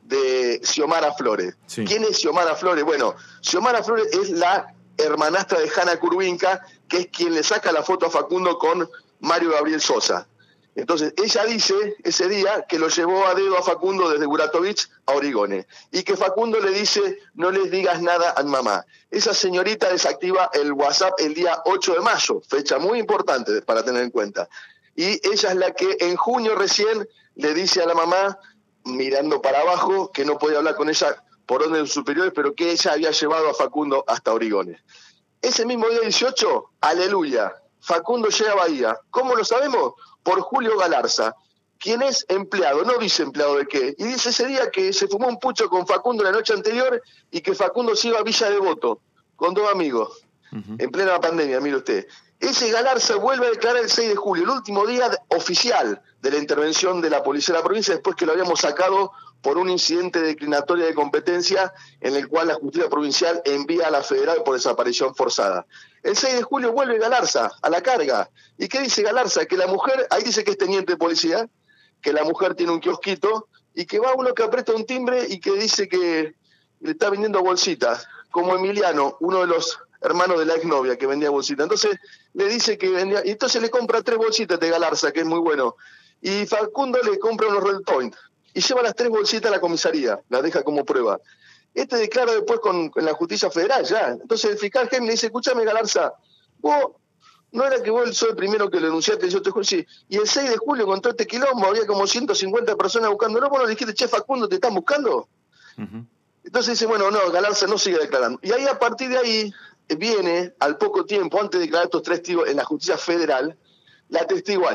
de 0.04 0.62
Xiomara 0.64 1.14
Flores. 1.14 1.56
¿Quién 1.74 2.06
es 2.06 2.18
Xiomara 2.18 2.56
Flores? 2.56 2.86
Bueno, 2.86 3.16
Xiomara 3.42 3.84
Flores 3.84 4.08
es 4.14 4.30
la 4.30 4.74
hermanastra 4.98 5.60
de 5.60 5.70
Hanna 5.70 5.98
Curvinca, 5.98 6.66
que 6.88 6.98
es 6.98 7.08
quien 7.08 7.34
le 7.34 7.44
saca 7.44 7.74
la 7.74 7.84
foto 7.84 8.06
a 8.06 8.10
Facundo 8.10 8.58
con 8.58 8.90
Mario 9.20 9.52
Gabriel 9.52 9.82
Sosa. 9.82 10.28
Entonces, 10.76 11.14
ella 11.18 11.44
dice 11.44 11.98
ese 12.04 12.30
día 12.30 12.66
que 12.70 12.80
lo 12.80 12.88
llevó 12.88 13.26
a 13.28 13.36
dedo 13.36 13.58
a 13.58 13.62
Facundo 13.62 14.10
desde 14.10 14.26
Buratovich 14.26 14.90
a 15.06 15.12
Origone 15.12 15.68
y 15.92 16.04
que 16.04 16.16
Facundo 16.16 16.62
le 16.62 16.72
dice, 16.72 17.20
no 17.34 17.52
les 17.52 17.70
digas 17.70 18.02
nada 18.02 18.34
a 18.38 18.44
mamá. 18.44 18.86
Esa 19.10 19.34
señorita 19.34 19.90
desactiva 19.90 20.50
el 20.54 20.72
WhatsApp 20.72 21.20
el 21.20 21.34
día 21.34 21.62
8 21.66 21.96
de 21.96 22.00
mayo, 22.00 22.42
fecha 22.48 22.80
muy 22.80 23.00
importante 23.00 23.62
para 23.62 23.84
tener 23.84 24.04
en 24.04 24.12
cuenta 24.12 24.48
y 25.02 25.20
ella 25.24 25.50
es 25.50 25.56
la 25.56 25.72
que 25.72 25.98
en 26.00 26.16
junio 26.16 26.54
recién 26.54 27.10
le 27.34 27.56
dice 27.56 27.82
a 27.82 27.88
la 27.88 27.96
mamá, 27.96 28.38
mirando 28.84 29.42
para 29.42 29.62
abajo, 29.62 30.12
que 30.12 30.24
no 30.24 30.38
podía 30.38 30.60
hablar 30.60 30.76
con 30.76 30.90
ella 30.90 31.24
por 31.48 31.64
órdenes 31.64 31.92
superiores, 31.92 32.32
pero 32.36 32.54
que 32.54 32.70
ella 32.70 32.92
había 32.94 33.10
llevado 33.10 33.50
a 33.50 33.56
Facundo 33.56 34.04
hasta 34.06 34.32
Origones. 34.32 34.80
Ese 35.42 35.66
mismo 35.66 35.90
día 35.90 36.02
18, 36.02 36.74
aleluya, 36.82 37.52
Facundo 37.80 38.30
llega 38.30 38.52
a 38.52 38.56
Bahía. 38.56 39.00
¿Cómo 39.10 39.34
lo 39.34 39.44
sabemos? 39.44 39.94
Por 40.22 40.40
Julio 40.42 40.78
Galarza, 40.78 41.36
quien 41.80 42.04
es 42.04 42.24
empleado, 42.30 42.84
no 42.84 43.00
dice 43.00 43.24
empleado 43.24 43.56
de 43.56 43.66
qué. 43.66 43.96
Y 43.98 44.04
dice 44.04 44.30
ese 44.30 44.46
día 44.46 44.70
que 44.70 44.94
se 44.94 45.08
fumó 45.08 45.30
un 45.30 45.40
pucho 45.40 45.68
con 45.68 45.88
Facundo 45.88 46.24
la 46.24 46.32
noche 46.32 46.54
anterior 46.54 47.02
y 47.32 47.42
que 47.42 47.56
Facundo 47.56 47.96
se 47.96 48.10
iba 48.10 48.20
a 48.20 48.24
Villa 48.24 48.52
Devoto 48.52 49.02
con 49.36 49.56
dos 49.56 49.68
amigos, 49.72 50.28
en 50.52 50.92
plena 50.92 51.20
pandemia, 51.20 51.60
mire 51.62 51.78
usted. 51.78 52.08
Ese 52.40 52.72
Galarza 52.72 53.16
vuelve 53.16 53.48
a 53.48 53.52
declarar 53.52 53.84
el 53.84 53.90
6 53.90 54.10
de 54.10 54.16
julio, 54.16 54.44
el 54.44 54.50
último 54.50 54.86
día 54.86 55.10
oficial 55.30 56.02
de 56.22 56.32
la 56.32 56.38
intervención 56.38 57.00
de 57.00 57.10
la 57.10 57.24
policía 57.24 57.54
de 57.54 57.60
la 57.60 57.64
provincia, 57.64 57.94
después 57.94 58.16
que 58.16 58.26
lo 58.26 58.32
habíamos 58.32 58.62
sacado 58.62 59.12
por 59.42 59.58
un 59.58 59.70
incidente 59.70 60.20
de 60.22 60.28
declinatoria 60.28 60.86
de 60.86 60.94
competencia 60.94 61.74
en 62.00 62.16
el 62.16 62.28
cual 62.28 62.48
la 62.48 62.56
justicia 62.56 62.90
provincial 62.90 63.42
envía 63.46 63.88
a 63.88 63.92
la 63.92 64.02
federal 64.02 64.44
por 64.44 64.56
desaparición 64.56 65.16
forzada. 65.16 65.66
El 66.04 66.16
6 66.16 66.36
de 66.36 66.42
julio 66.44 66.72
vuelve 66.72 67.00
Galarza 67.00 67.52
a 67.62 67.70
la 67.70 67.82
carga. 67.82 68.30
¿Y 68.58 68.68
qué 68.68 68.82
dice 68.82 69.04
Galarza? 69.04 69.46
Que 69.46 69.58
la 69.58 69.68
mujer, 69.68 70.08
ahí 70.10 70.24
dice 70.24 70.44
que 70.44 70.52
es 70.52 70.58
teniente 70.58 70.94
de 70.94 70.98
policía, 70.98 71.48
que 72.02 72.14
la 72.14 72.24
mujer 72.24 72.56
tiene 72.56 72.72
un 72.72 72.80
kiosquito 72.80 73.48
y 73.74 73.86
que 73.86 74.00
va 74.00 74.14
uno 74.16 74.34
que 74.34 74.44
aprieta 74.44 74.74
un 74.74 74.86
timbre 74.86 75.26
y 75.30 75.40
que 75.40 75.54
dice 75.54 75.88
que 75.88 76.36
le 76.80 76.92
está 76.92 77.10
vendiendo 77.10 77.42
bolsitas, 77.42 78.08
como 78.32 78.56
Emiliano, 78.56 79.18
uno 79.20 79.42
de 79.42 79.48
los 79.48 79.80
hermano 80.02 80.38
de 80.38 80.46
la 80.46 80.56
exnovia 80.56 80.98
que 80.98 81.08
vendía 81.08 81.30
bolsitas. 81.30 81.64
Entonces 81.64 81.98
le 82.34 82.48
dice 82.48 82.78
que 82.78 82.90
vendía, 82.90 83.22
y 83.26 83.32
entonces 83.32 83.62
le 83.62 83.70
compra 83.70 84.02
tres 84.02 84.18
bolsitas 84.18 84.60
de 84.60 84.70
Galarza, 84.70 85.12
que 85.12 85.22
es 85.22 85.26
muy 85.26 85.40
bueno. 85.40 85.76
Y 86.22 86.46
Facundo 86.46 87.00
le 87.04 87.18
compra 87.20 87.48
unos 87.48 87.64
Red 87.64 87.82
Point 87.86 88.16
y 88.54 88.62
lleva 88.62 88.82
las 88.82 88.96
tres 88.96 89.10
bolsitas 89.10 89.50
a 89.52 89.56
la 89.56 89.62
comisaría, 89.62 90.20
las 90.30 90.44
deja 90.44 90.64
como 90.64 90.84
prueba. 90.84 91.20
Este 91.74 91.96
declara 91.96 92.34
después 92.34 92.60
con, 92.60 92.92
la 92.96 93.14
justicia 93.14 93.50
federal 93.50 93.86
ya. 93.86 94.10
Entonces 94.10 94.52
el 94.52 94.58
fiscal 94.58 94.90
Gem 94.90 95.06
le 95.06 95.12
dice, 95.12 95.28
escúchame 95.28 95.64
Galarza, 95.64 96.14
vos 96.60 96.96
no 97.52 97.66
era 97.66 97.82
que 97.82 97.92
vos 97.92 98.16
sos 98.16 98.30
el 98.30 98.36
primero 98.36 98.70
que 98.70 98.80
lo 98.80 98.88
denunciaste, 98.88 99.30
yo 99.30 99.42
te 99.42 99.52
sí. 99.64 99.86
Y 100.10 100.18
el 100.18 100.28
6 100.28 100.50
de 100.50 100.58
julio 100.58 100.86
con 100.86 101.02
todo 101.02 101.12
este 101.12 101.28
quilombo 101.28 101.68
había 101.68 101.86
como 101.86 102.08
150 102.08 102.76
personas 102.76 103.10
buscándolo, 103.10 103.50
vos 103.50 103.60
no 103.60 103.66
le 103.66 103.72
dijiste, 103.72 103.94
che, 103.94 104.08
Facundo, 104.08 104.48
¿te 104.48 104.56
están 104.56 104.74
buscando? 104.74 105.28
Entonces 106.44 106.74
dice, 106.74 106.86
bueno, 106.86 107.12
no, 107.12 107.32
Galarza 107.32 107.68
no 107.68 107.78
sigue 107.78 108.00
declarando. 108.00 108.40
Y 108.42 108.52
ahí 108.52 108.66
a 108.66 108.80
partir 108.80 109.10
de 109.10 109.18
ahí 109.18 109.54
viene, 109.98 110.54
al 110.60 110.78
poco 110.78 111.06
tiempo, 111.06 111.40
antes 111.40 111.60
de 111.60 111.66
declarar 111.66 111.88
estos 111.88 112.04
tres 112.04 112.22
tíos 112.22 112.48
en 112.48 112.58
la 112.58 112.64
justicia 112.64 112.98
federal, 112.98 113.58
la 114.10 114.26
testigo. 114.26 114.68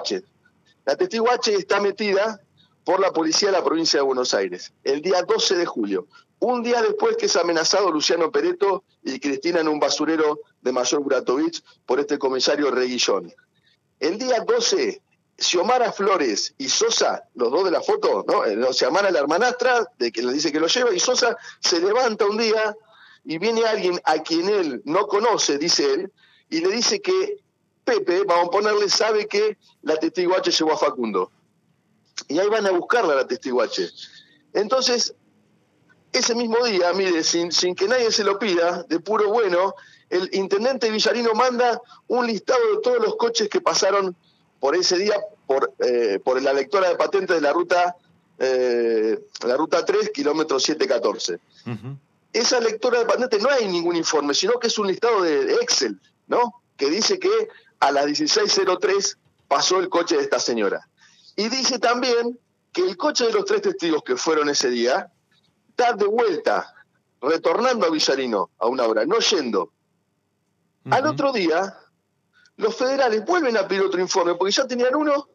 La 0.84 0.96
testigo 0.96 1.28
está 1.32 1.80
metida 1.80 2.40
por 2.84 3.00
la 3.00 3.12
policía 3.12 3.48
de 3.48 3.58
la 3.58 3.64
provincia 3.64 3.98
de 3.98 4.04
Buenos 4.04 4.32
Aires 4.32 4.72
el 4.84 5.02
día 5.02 5.22
12 5.22 5.56
de 5.56 5.66
julio, 5.66 6.06
un 6.38 6.62
día 6.62 6.80
después 6.82 7.16
que 7.16 7.26
es 7.26 7.36
amenazado 7.36 7.90
Luciano 7.90 8.30
Pereto 8.30 8.84
y 9.02 9.18
Cristina 9.18 9.60
en 9.60 9.68
un 9.68 9.80
basurero 9.80 10.40
de 10.60 10.72
Mayor 10.72 11.02
Buratovich 11.02 11.62
por 11.84 11.98
este 11.98 12.18
comisario 12.18 12.70
Reguillón. 12.70 13.32
El 13.98 14.18
día 14.18 14.40
12, 14.46 15.02
Xiomara 15.38 15.92
Flores 15.92 16.54
y 16.58 16.68
Sosa, 16.68 17.24
los 17.34 17.50
dos 17.50 17.64
de 17.64 17.70
la 17.70 17.80
foto, 17.80 18.24
¿no? 18.28 18.44
Eh, 18.44 18.56
Xiomara 18.72 19.10
la 19.10 19.18
hermanastra, 19.18 19.90
de 19.98 20.12
que 20.12 20.22
le 20.22 20.32
dice 20.32 20.52
que 20.52 20.60
lo 20.60 20.66
lleva, 20.66 20.94
y 20.94 21.00
Sosa 21.00 21.36
se 21.60 21.80
levanta 21.80 22.26
un 22.26 22.36
día 22.36 22.76
y 23.26 23.38
viene 23.38 23.66
alguien 23.66 24.00
a 24.04 24.22
quien 24.22 24.48
él 24.48 24.82
no 24.84 25.08
conoce, 25.08 25.58
dice 25.58 25.92
él, 25.92 26.12
y 26.48 26.60
le 26.60 26.68
dice 26.68 27.02
que 27.02 27.42
Pepe, 27.84 28.22
vamos 28.24 28.48
a 28.48 28.50
ponerle, 28.50 28.88
sabe 28.88 29.26
que 29.26 29.58
la 29.82 29.96
testigo 29.96 30.36
H 30.36 30.50
llevó 30.50 30.72
a 30.72 30.78
Facundo. 30.78 31.30
Y 32.28 32.38
ahí 32.38 32.48
van 32.48 32.66
a 32.66 32.70
buscarla 32.70 33.14
la 33.14 33.26
testigo 33.26 33.62
H. 33.62 33.88
Entonces, 34.52 35.14
ese 36.12 36.34
mismo 36.36 36.64
día, 36.64 36.92
mire, 36.92 37.24
sin, 37.24 37.50
sin 37.50 37.74
que 37.74 37.88
nadie 37.88 38.10
se 38.12 38.24
lo 38.24 38.38
pida, 38.38 38.84
de 38.84 39.00
puro 39.00 39.28
bueno, 39.28 39.74
el 40.08 40.28
intendente 40.32 40.90
Villarino 40.90 41.34
manda 41.34 41.80
un 42.06 42.26
listado 42.26 42.76
de 42.76 42.80
todos 42.80 42.98
los 42.98 43.16
coches 43.16 43.48
que 43.48 43.60
pasaron 43.60 44.16
por 44.60 44.76
ese 44.76 44.98
día 44.98 45.16
por, 45.46 45.74
eh, 45.80 46.20
por 46.24 46.40
la 46.40 46.52
lectora 46.52 46.88
de 46.88 46.96
patentes 46.96 47.36
de 47.36 47.42
la 47.42 47.52
ruta, 47.52 47.96
eh, 48.38 49.18
la 49.44 49.56
ruta 49.56 49.84
3, 49.84 50.10
kilómetro 50.10 50.60
714. 50.60 51.40
Esa 52.36 52.60
lectora 52.60 52.98
de 52.98 53.06
patentes 53.06 53.42
no 53.42 53.48
hay 53.48 53.66
ningún 53.66 53.96
informe, 53.96 54.34
sino 54.34 54.58
que 54.58 54.66
es 54.66 54.78
un 54.78 54.88
listado 54.88 55.22
de 55.22 55.54
Excel, 55.54 55.98
¿no? 56.26 56.62
Que 56.76 56.90
dice 56.90 57.18
que 57.18 57.30
a 57.80 57.90
las 57.90 58.04
16.03 58.04 59.16
pasó 59.48 59.80
el 59.80 59.88
coche 59.88 60.16
de 60.16 60.22
esta 60.22 60.38
señora. 60.38 60.86
Y 61.34 61.48
dice 61.48 61.78
también 61.78 62.38
que 62.72 62.82
el 62.82 62.98
coche 62.98 63.24
de 63.24 63.32
los 63.32 63.46
tres 63.46 63.62
testigos 63.62 64.02
que 64.02 64.16
fueron 64.16 64.50
ese 64.50 64.68
día 64.68 65.10
está 65.70 65.94
de 65.94 66.04
vuelta, 66.04 66.74
retornando 67.22 67.86
a 67.86 67.90
Villarino 67.90 68.50
a 68.58 68.66
una 68.66 68.84
hora, 68.84 69.06
no 69.06 69.18
yendo. 69.18 69.72
Al 70.90 71.06
otro 71.06 71.32
día, 71.32 71.74
los 72.56 72.76
federales 72.76 73.24
vuelven 73.24 73.56
a 73.56 73.66
pedir 73.66 73.82
otro 73.82 73.98
informe, 73.98 74.34
porque 74.34 74.52
ya 74.52 74.66
tenían 74.66 74.94
uno, 74.94 75.28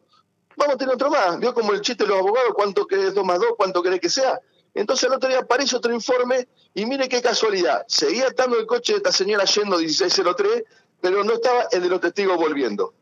vamos 0.56 0.76
a 0.76 0.78
tener 0.78 0.94
otro 0.94 1.10
más. 1.10 1.40
Vio 1.40 1.52
como 1.52 1.72
el 1.72 1.80
chiste 1.80 2.04
de 2.04 2.10
los 2.10 2.20
abogados, 2.20 2.52
cuánto 2.54 2.86
querés 2.86 3.12
dos 3.12 3.24
más 3.24 3.40
dos, 3.40 3.54
cuánto 3.56 3.82
querés 3.82 3.98
que 3.98 4.08
sea. 4.08 4.40
Entonces 4.74 5.08
al 5.08 5.16
otro 5.16 5.28
día 5.28 5.40
aparece 5.40 5.76
otro 5.76 5.92
informe 5.92 6.48
y 6.74 6.86
mire 6.86 7.08
qué 7.08 7.20
casualidad. 7.20 7.84
Seguía 7.88 8.28
estando 8.28 8.58
el 8.58 8.66
coche 8.66 8.94
de 8.94 8.98
esta 8.98 9.12
señora 9.12 9.44
yendo 9.44 9.78
1603, 9.78 10.64
pero 11.00 11.24
no 11.24 11.34
estaba 11.34 11.66
el 11.70 11.82
de 11.82 11.88
los 11.88 12.00
testigos 12.00 12.36
volviendo. 12.36 12.94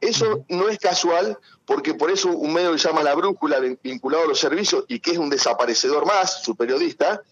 Eso 0.00 0.44
no 0.48 0.68
es 0.68 0.78
casual, 0.78 1.38
porque 1.64 1.94
por 1.94 2.10
eso 2.10 2.28
un 2.28 2.52
medio 2.52 2.72
que 2.72 2.78
llama 2.78 3.02
La 3.02 3.14
Brújula, 3.14 3.58
vinculado 3.82 4.24
a 4.24 4.28
los 4.28 4.38
servicios, 4.38 4.84
y 4.86 5.00
que 5.00 5.12
es 5.12 5.18
un 5.18 5.30
desaparecedor 5.30 6.06
más, 6.06 6.42
su 6.42 6.54
periodista, 6.54 7.22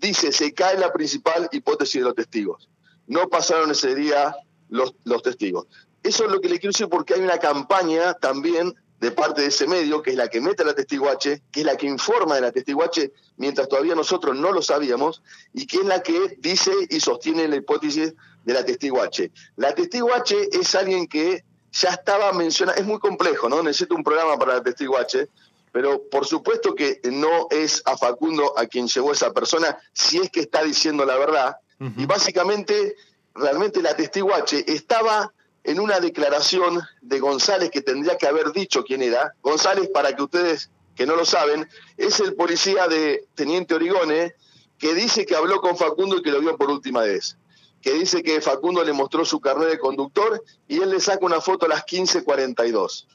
dice, 0.00 0.32
se 0.32 0.54
cae 0.54 0.78
la 0.78 0.92
principal 0.92 1.48
hipótesis 1.52 2.00
de 2.00 2.06
los 2.06 2.14
testigos. 2.14 2.70
No 3.06 3.28
pasaron 3.28 3.70
ese 3.70 3.94
día 3.94 4.34
los, 4.70 4.94
los 5.04 5.22
testigos. 5.22 5.66
Eso 6.02 6.24
es 6.24 6.30
lo 6.30 6.40
que 6.40 6.48
le 6.48 6.58
quiero 6.58 6.72
decir 6.72 6.88
porque 6.88 7.14
hay 7.14 7.20
una 7.20 7.38
campaña 7.38 8.14
también 8.14 8.74
de 9.02 9.10
parte 9.10 9.42
de 9.42 9.48
ese 9.48 9.66
medio, 9.66 10.00
que 10.00 10.10
es 10.10 10.16
la 10.16 10.28
que 10.28 10.40
mete 10.40 10.62
a 10.62 10.66
la 10.66 10.76
testigo 10.76 11.10
H, 11.10 11.42
que 11.50 11.60
es 11.60 11.66
la 11.66 11.76
que 11.76 11.88
informa 11.88 12.36
de 12.36 12.40
la 12.40 12.52
testigo 12.52 12.84
H, 12.84 13.10
mientras 13.36 13.68
todavía 13.68 13.96
nosotros 13.96 14.36
no 14.36 14.52
lo 14.52 14.62
sabíamos, 14.62 15.24
y 15.52 15.66
que 15.66 15.78
es 15.78 15.84
la 15.84 16.04
que 16.04 16.36
dice 16.38 16.70
y 16.88 17.00
sostiene 17.00 17.48
la 17.48 17.56
hipótesis 17.56 18.14
de 18.44 18.54
la 18.54 18.64
testigo 18.64 19.02
H. 19.02 19.32
La 19.56 19.74
testigo 19.74 20.14
H 20.14 20.50
es 20.52 20.76
alguien 20.76 21.08
que 21.08 21.42
ya 21.72 21.88
estaba 21.88 22.32
mencionado, 22.32 22.78
es 22.78 22.86
muy 22.86 23.00
complejo, 23.00 23.48
¿no? 23.48 23.60
Necesito 23.60 23.96
un 23.96 24.04
programa 24.04 24.38
para 24.38 24.54
la 24.54 24.62
testigo 24.62 24.96
H, 24.96 25.26
pero 25.72 26.00
por 26.08 26.24
supuesto 26.24 26.76
que 26.76 27.00
no 27.10 27.48
es 27.50 27.82
a 27.86 27.96
Facundo 27.96 28.56
a 28.56 28.66
quien 28.66 28.86
llevó 28.86 29.10
esa 29.10 29.32
persona, 29.32 29.76
si 29.92 30.18
es 30.18 30.30
que 30.30 30.42
está 30.42 30.62
diciendo 30.62 31.04
la 31.04 31.18
verdad. 31.18 31.56
Y 31.96 32.06
básicamente, 32.06 32.94
realmente 33.34 33.82
la 33.82 33.96
testigo 33.96 34.32
H 34.32 34.64
estaba 34.72 35.32
en 35.64 35.80
una 35.80 36.00
declaración 36.00 36.80
de 37.00 37.20
González 37.20 37.70
que 37.70 37.82
tendría 37.82 38.16
que 38.16 38.26
haber 38.26 38.52
dicho 38.52 38.84
quién 38.84 39.02
era. 39.02 39.34
González, 39.42 39.88
para 39.92 40.14
que 40.14 40.22
ustedes 40.22 40.70
que 40.94 41.06
no 41.06 41.16
lo 41.16 41.24
saben, 41.24 41.68
es 41.96 42.20
el 42.20 42.34
policía 42.34 42.86
de 42.88 43.26
Teniente 43.34 43.74
Origone 43.74 44.34
que 44.78 44.94
dice 44.94 45.24
que 45.24 45.36
habló 45.36 45.60
con 45.60 45.76
Facundo 45.76 46.16
y 46.16 46.22
que 46.22 46.30
lo 46.30 46.40
vio 46.40 46.56
por 46.56 46.70
última 46.70 47.02
vez 47.02 47.36
que 47.82 47.92
dice 47.92 48.22
que 48.22 48.40
Facundo 48.40 48.82
le 48.84 48.92
mostró 48.92 49.24
su 49.24 49.40
carnet 49.40 49.68
de 49.68 49.78
conductor 49.78 50.42
y 50.68 50.80
él 50.80 50.90
le 50.90 51.00
saca 51.00 51.26
una 51.26 51.40
foto 51.40 51.66
a 51.66 51.68
las 51.68 51.84
15.42. 51.84 53.06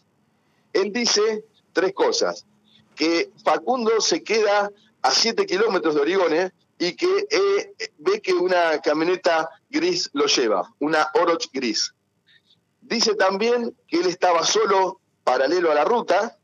Él 0.74 0.92
dice 0.92 1.46
tres 1.72 1.94
cosas, 1.94 2.46
que 2.96 3.32
Facundo 3.44 4.02
se 4.02 4.24
queda 4.24 4.70
a 5.02 5.12
7 5.12 5.46
kilómetros 5.46 5.96
de 5.96 6.02
Origone 6.02 6.52
y 6.78 6.96
que 6.96 7.28
eh, 7.30 7.90
ve 7.98 8.22
que 8.22 8.34
una 8.34 8.80
camioneta 8.82 9.50
gris 9.70 10.10
lo 10.14 10.26
lleva, 10.26 10.74
una 10.80 11.10
Oroch 11.14 11.48
gris. 11.54 11.94
Dice 12.88 13.16
también 13.16 13.76
que 13.88 14.00
él 14.00 14.08
estaba 14.08 14.46
solo 14.46 15.00
paralelo 15.24 15.72
a 15.72 15.76
la 15.76 15.84
ruta 15.84 16.38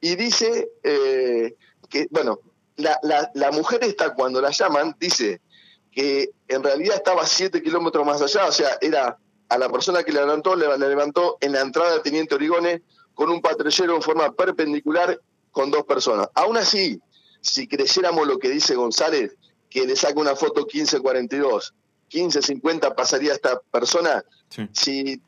y 0.00 0.16
dice 0.16 0.68
eh, 0.82 1.54
que, 1.88 2.08
bueno, 2.10 2.40
la, 2.76 2.98
la, 3.02 3.30
la 3.34 3.50
mujer 3.52 3.84
esta 3.84 4.14
cuando 4.14 4.40
la 4.40 4.50
llaman 4.50 4.96
dice 4.98 5.40
que 5.92 6.30
en 6.48 6.62
realidad 6.62 6.96
estaba 6.96 7.24
siete 7.24 7.62
kilómetros 7.62 8.04
más 8.04 8.20
allá, 8.20 8.46
o 8.46 8.52
sea, 8.52 8.76
era 8.80 9.16
a 9.48 9.58
la 9.58 9.70
persona 9.70 10.02
que 10.02 10.12
le 10.12 10.20
levantó, 10.20 10.56
le, 10.56 10.76
levantó 10.76 11.38
en 11.40 11.52
la 11.52 11.60
entrada 11.60 11.94
de 11.94 12.00
Teniente 12.00 12.34
Origone 12.34 12.82
con 13.14 13.30
un 13.30 13.40
patrullero 13.40 13.96
en 13.96 14.02
forma 14.02 14.32
perpendicular 14.32 15.20
con 15.52 15.70
dos 15.70 15.84
personas. 15.84 16.28
Aún 16.34 16.56
así, 16.56 17.00
si 17.40 17.66
creyéramos 17.66 18.26
lo 18.26 18.38
que 18.38 18.50
dice 18.50 18.74
González, 18.74 19.36
que 19.70 19.86
le 19.86 19.96
saca 19.96 20.20
una 20.20 20.36
foto 20.36 20.62
1542, 20.62 21.74
1550 22.12 22.94
pasaría 22.94 23.32
esta 23.32 23.58
persona, 23.70 24.24
si 24.72 25.20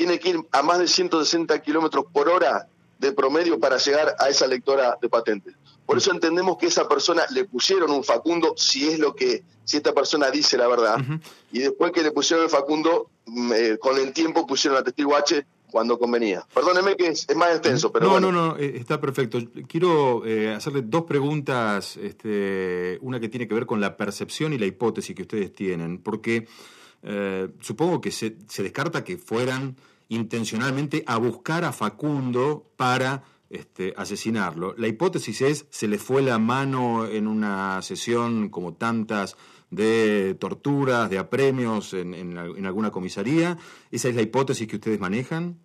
tiene 0.00 0.18
que 0.18 0.30
ir 0.30 0.40
a 0.52 0.62
más 0.62 0.78
de 0.78 0.88
160 0.88 1.60
kilómetros 1.60 2.06
por 2.10 2.30
hora 2.30 2.66
de 2.98 3.12
promedio 3.12 3.60
para 3.60 3.76
llegar 3.76 4.16
a 4.18 4.30
esa 4.30 4.46
lectora 4.46 4.96
de 4.98 5.10
patentes. 5.10 5.54
Por 5.84 5.98
eso 5.98 6.10
entendemos 6.10 6.56
que 6.56 6.68
esa 6.68 6.88
persona 6.88 7.22
le 7.34 7.44
pusieron 7.44 7.90
un 7.90 8.02
Facundo, 8.02 8.54
si 8.56 8.88
es 8.88 8.98
lo 8.98 9.14
que, 9.14 9.44
si 9.62 9.76
esta 9.76 9.92
persona 9.92 10.30
dice 10.30 10.56
la 10.56 10.68
verdad, 10.68 10.96
y 11.52 11.58
después 11.58 11.92
que 11.92 12.02
le 12.02 12.12
pusieron 12.12 12.46
el 12.46 12.50
Facundo, 12.50 13.10
mm, 13.26 13.52
eh, 13.52 13.78
con 13.78 13.98
el 13.98 14.14
tiempo 14.14 14.46
pusieron 14.46 14.78
a 14.78 14.82
testigo 14.82 15.14
H 15.14 15.44
cuando 15.70 15.98
convenía. 15.98 16.46
Perdóneme 16.54 16.96
que 16.96 17.08
es, 17.08 17.26
más 17.36 17.50
extenso, 17.50 17.92
pero. 17.92 18.06
No, 18.06 18.20
no, 18.20 18.32
no, 18.32 18.56
eh, 18.56 18.78
está 18.78 19.02
perfecto. 19.02 19.38
Quiero 19.68 20.24
eh, 20.24 20.54
hacerle 20.54 20.80
dos 20.80 21.04
preguntas, 21.04 21.98
este, 21.98 22.96
una 23.02 23.20
que 23.20 23.28
tiene 23.28 23.46
que 23.46 23.52
ver 23.52 23.66
con 23.66 23.82
la 23.82 23.98
percepción 23.98 24.54
y 24.54 24.58
la 24.58 24.64
hipótesis 24.64 25.14
que 25.14 25.22
ustedes 25.22 25.52
tienen, 25.52 25.98
porque 25.98 26.48
supongo 27.60 28.02
que 28.02 28.10
se, 28.10 28.36
se 28.46 28.62
descarta 28.62 29.04
que 29.04 29.16
fueran 29.16 29.74
intencionalmente 30.10 31.02
a 31.06 31.16
buscar 31.16 31.64
a 31.64 31.72
Facundo 31.72 32.70
para 32.76 33.24
este, 33.48 33.94
asesinarlo. 33.96 34.74
La 34.76 34.86
hipótesis 34.86 35.40
es, 35.40 35.66
se 35.70 35.88
le 35.88 35.98
fue 35.98 36.20
la 36.20 36.38
mano 36.38 37.06
en 37.06 37.26
una 37.26 37.80
sesión 37.82 38.48
como 38.48 38.74
tantas 38.74 39.36
de 39.70 40.36
torturas, 40.38 41.08
de 41.10 41.18
apremios 41.18 41.94
en, 41.94 42.36
alguna 42.36 42.90
comisaría. 42.90 43.56
¿Esa 43.90 44.08
es 44.08 44.16
la 44.16 44.22
hipótesis 44.22 44.66
que 44.66 44.76
ustedes 44.76 45.00
manejan? 45.00 45.58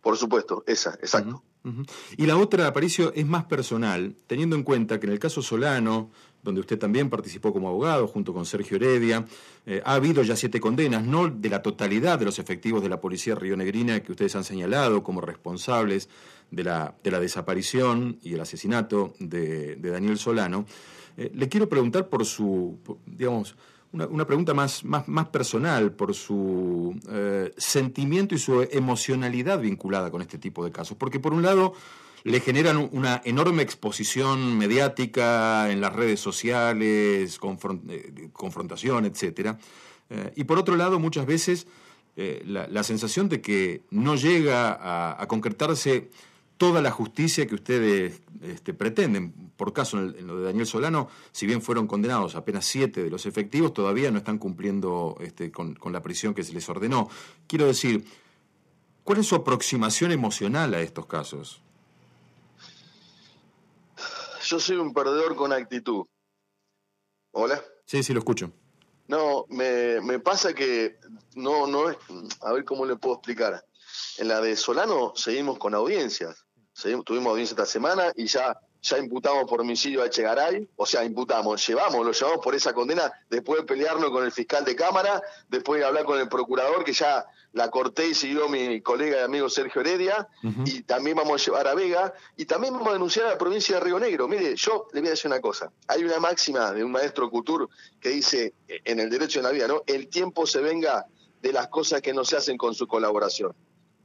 Por 0.00 0.16
supuesto, 0.16 0.64
esa, 0.66 0.94
exacto. 0.94 1.42
Y 2.16 2.26
la 2.26 2.36
otra, 2.36 2.66
Aparicio, 2.66 3.12
es 3.14 3.26
más 3.26 3.44
personal, 3.44 4.16
teniendo 4.26 4.54
en 4.54 4.64
cuenta 4.64 5.00
que 5.00 5.06
en 5.06 5.12
el 5.12 5.18
caso 5.18 5.40
Solano, 5.40 6.10
donde 6.44 6.60
usted 6.60 6.78
también 6.78 7.08
participó 7.08 7.52
como 7.52 7.68
abogado 7.68 8.06
junto 8.06 8.34
con 8.34 8.44
Sergio 8.44 8.76
Heredia, 8.76 9.24
eh, 9.66 9.82
ha 9.84 9.94
habido 9.94 10.22
ya 10.22 10.36
siete 10.36 10.60
condenas, 10.60 11.02
no 11.02 11.28
de 11.28 11.48
la 11.48 11.62
totalidad 11.62 12.18
de 12.18 12.26
los 12.26 12.38
efectivos 12.38 12.82
de 12.82 12.90
la 12.90 13.00
policía 13.00 13.34
rionegrina 13.34 14.00
que 14.00 14.12
ustedes 14.12 14.36
han 14.36 14.44
señalado 14.44 15.02
como 15.02 15.22
responsables 15.22 16.08
de 16.50 16.62
la, 16.62 16.94
de 17.02 17.10
la 17.10 17.18
desaparición 17.18 18.18
y 18.22 18.34
el 18.34 18.40
asesinato 18.40 19.14
de, 19.18 19.76
Daniel 19.76 20.18
Solano. 20.18 20.66
Eh, 21.16 21.32
le 21.34 21.48
quiero 21.48 21.68
preguntar 21.68 22.08
por 22.08 22.26
su, 22.26 22.78
digamos, 23.06 23.56
una, 23.92 24.26
pregunta 24.26 24.54
más, 24.54 24.84
más, 24.84 25.06
más, 25.06 25.28
personal, 25.28 25.92
por 25.92 26.14
su 26.14 27.00
eh, 27.08 27.54
sentimiento 27.56 28.34
y 28.34 28.38
su 28.38 28.60
emocionalidad 28.62 29.60
vinculada 29.60 30.10
con 30.10 30.20
este 30.20 30.36
tipo 30.36 30.64
de 30.64 30.72
casos. 30.72 30.96
Porque 30.96 31.20
por 31.20 31.32
un 31.32 31.42
lado 31.42 31.74
le 32.24 32.40
generan 32.40 32.88
una 32.92 33.22
enorme 33.24 33.62
exposición 33.62 34.58
mediática 34.58 35.70
en 35.70 35.80
las 35.80 35.92
redes 35.92 36.20
sociales, 36.20 37.38
eh, 37.88 38.28
confrontación, 38.32 39.04
etc. 39.04 39.56
y 40.34 40.44
por 40.44 40.58
otro 40.58 40.76
lado, 40.76 40.98
muchas 40.98 41.26
veces 41.26 41.66
la, 42.16 42.82
sensación 42.82 43.28
de 43.28 43.40
que 43.40 43.82
no 43.90 44.16
llega 44.16 44.72
a, 44.72 45.22
a 45.22 45.28
concretarse 45.28 46.10
toda 46.56 46.80
la 46.80 46.90
justicia 46.90 47.46
que 47.46 47.54
ustedes 47.54 48.22
este, 48.42 48.74
pretenden. 48.74 49.32
Por 49.56 49.72
caso, 49.72 49.98
en, 49.98 50.26
lo 50.26 50.38
de 50.38 50.46
Daniel 50.46 50.66
Solano, 50.66 51.08
si 51.32 51.46
bien 51.46 51.62
fueron 51.62 51.86
condenados 51.86 52.36
apenas 52.36 52.64
siete 52.64 53.02
de 53.02 53.10
los 53.10 53.26
efectivos, 53.26 53.72
todavía 53.72 54.10
no 54.10 54.18
están 54.18 54.38
cumpliendo 54.38 55.16
este, 55.20 55.50
con, 55.50 55.76
la 55.90 56.02
prisión 56.02 56.34
que 56.34 56.44
se 56.44 56.52
les 56.52 56.68
ordenó. 56.68 57.08
Quiero 57.46 57.66
decir, 57.66 58.04
¿Cuál 59.04 59.18
es 59.18 59.26
su 59.26 59.34
aproximación 59.34 60.12
emocional 60.12 60.72
a 60.72 60.80
estos 60.80 61.04
casos? 61.04 61.60
Yo 64.54 64.60
soy 64.60 64.76
un 64.76 64.94
perdedor 64.94 65.34
con 65.34 65.52
actitud. 65.52 66.06
¿Hola? 67.32 67.60
Sí, 67.86 68.04
sí, 68.04 68.12
lo 68.12 68.20
escucho. 68.20 68.52
No, 69.08 69.46
me, 69.48 70.00
me 70.00 70.20
pasa 70.20 70.54
que 70.54 71.00
no, 71.34 71.66
no 71.66 71.90
es, 71.90 71.96
a 72.40 72.52
ver 72.52 72.64
cómo 72.64 72.86
le 72.86 72.94
puedo 72.94 73.16
explicar. 73.16 73.66
En 74.16 74.28
la 74.28 74.40
de 74.40 74.54
Solano 74.54 75.12
seguimos 75.16 75.58
con 75.58 75.74
audiencias. 75.74 76.46
Seguimos, 76.72 77.04
tuvimos 77.04 77.32
audiencia 77.32 77.54
esta 77.54 77.66
semana 77.66 78.12
y 78.14 78.28
ya 78.28 78.56
ya 78.84 78.98
imputamos 78.98 79.44
por 79.48 79.62
homicidio 79.62 80.02
a 80.02 80.06
Echegaray, 80.06 80.68
o 80.76 80.84
sea, 80.84 81.04
imputamos, 81.04 81.66
llevamos, 81.66 82.04
lo 82.04 82.12
llevamos 82.12 82.44
por 82.44 82.54
esa 82.54 82.74
condena, 82.74 83.10
después 83.30 83.62
de 83.62 83.66
pelearnos 83.66 84.10
con 84.10 84.24
el 84.24 84.30
fiscal 84.30 84.62
de 84.62 84.76
Cámara, 84.76 85.22
después 85.48 85.80
de 85.80 85.86
hablar 85.86 86.04
con 86.04 86.20
el 86.20 86.28
procurador, 86.28 86.84
que 86.84 86.92
ya 86.92 87.24
la 87.52 87.70
corté 87.70 88.08
y 88.08 88.14
siguió 88.14 88.46
mi 88.48 88.82
colega 88.82 89.20
y 89.20 89.22
amigo 89.22 89.48
Sergio 89.48 89.80
Heredia, 89.80 90.28
y 90.66 90.82
también 90.82 91.16
vamos 91.16 91.40
a 91.40 91.44
llevar 91.44 91.66
a 91.66 91.74
Vega, 91.74 92.12
y 92.36 92.44
también 92.44 92.74
vamos 92.74 92.90
a 92.90 92.92
denunciar 92.92 93.26
a 93.26 93.30
la 93.30 93.38
provincia 93.38 93.76
de 93.76 93.80
Río 93.80 93.98
Negro. 93.98 94.28
Mire, 94.28 94.54
yo 94.54 94.86
le 94.92 95.00
voy 95.00 95.08
a 95.08 95.12
decir 95.12 95.30
una 95.30 95.40
cosa, 95.40 95.72
hay 95.88 96.04
una 96.04 96.20
máxima 96.20 96.72
de 96.72 96.84
un 96.84 96.92
maestro 96.92 97.30
Couture 97.30 97.66
que 98.00 98.10
dice 98.10 98.52
en 98.68 99.00
el 99.00 99.08
derecho 99.08 99.38
de 99.38 99.44
la 99.44 99.50
vida, 99.50 99.66
¿no? 99.66 99.82
El 99.86 100.08
tiempo 100.08 100.46
se 100.46 100.60
venga 100.60 101.06
de 101.40 101.52
las 101.52 101.68
cosas 101.68 102.02
que 102.02 102.12
no 102.12 102.24
se 102.24 102.36
hacen 102.36 102.58
con 102.58 102.74
su 102.74 102.86
colaboración. 102.86 103.54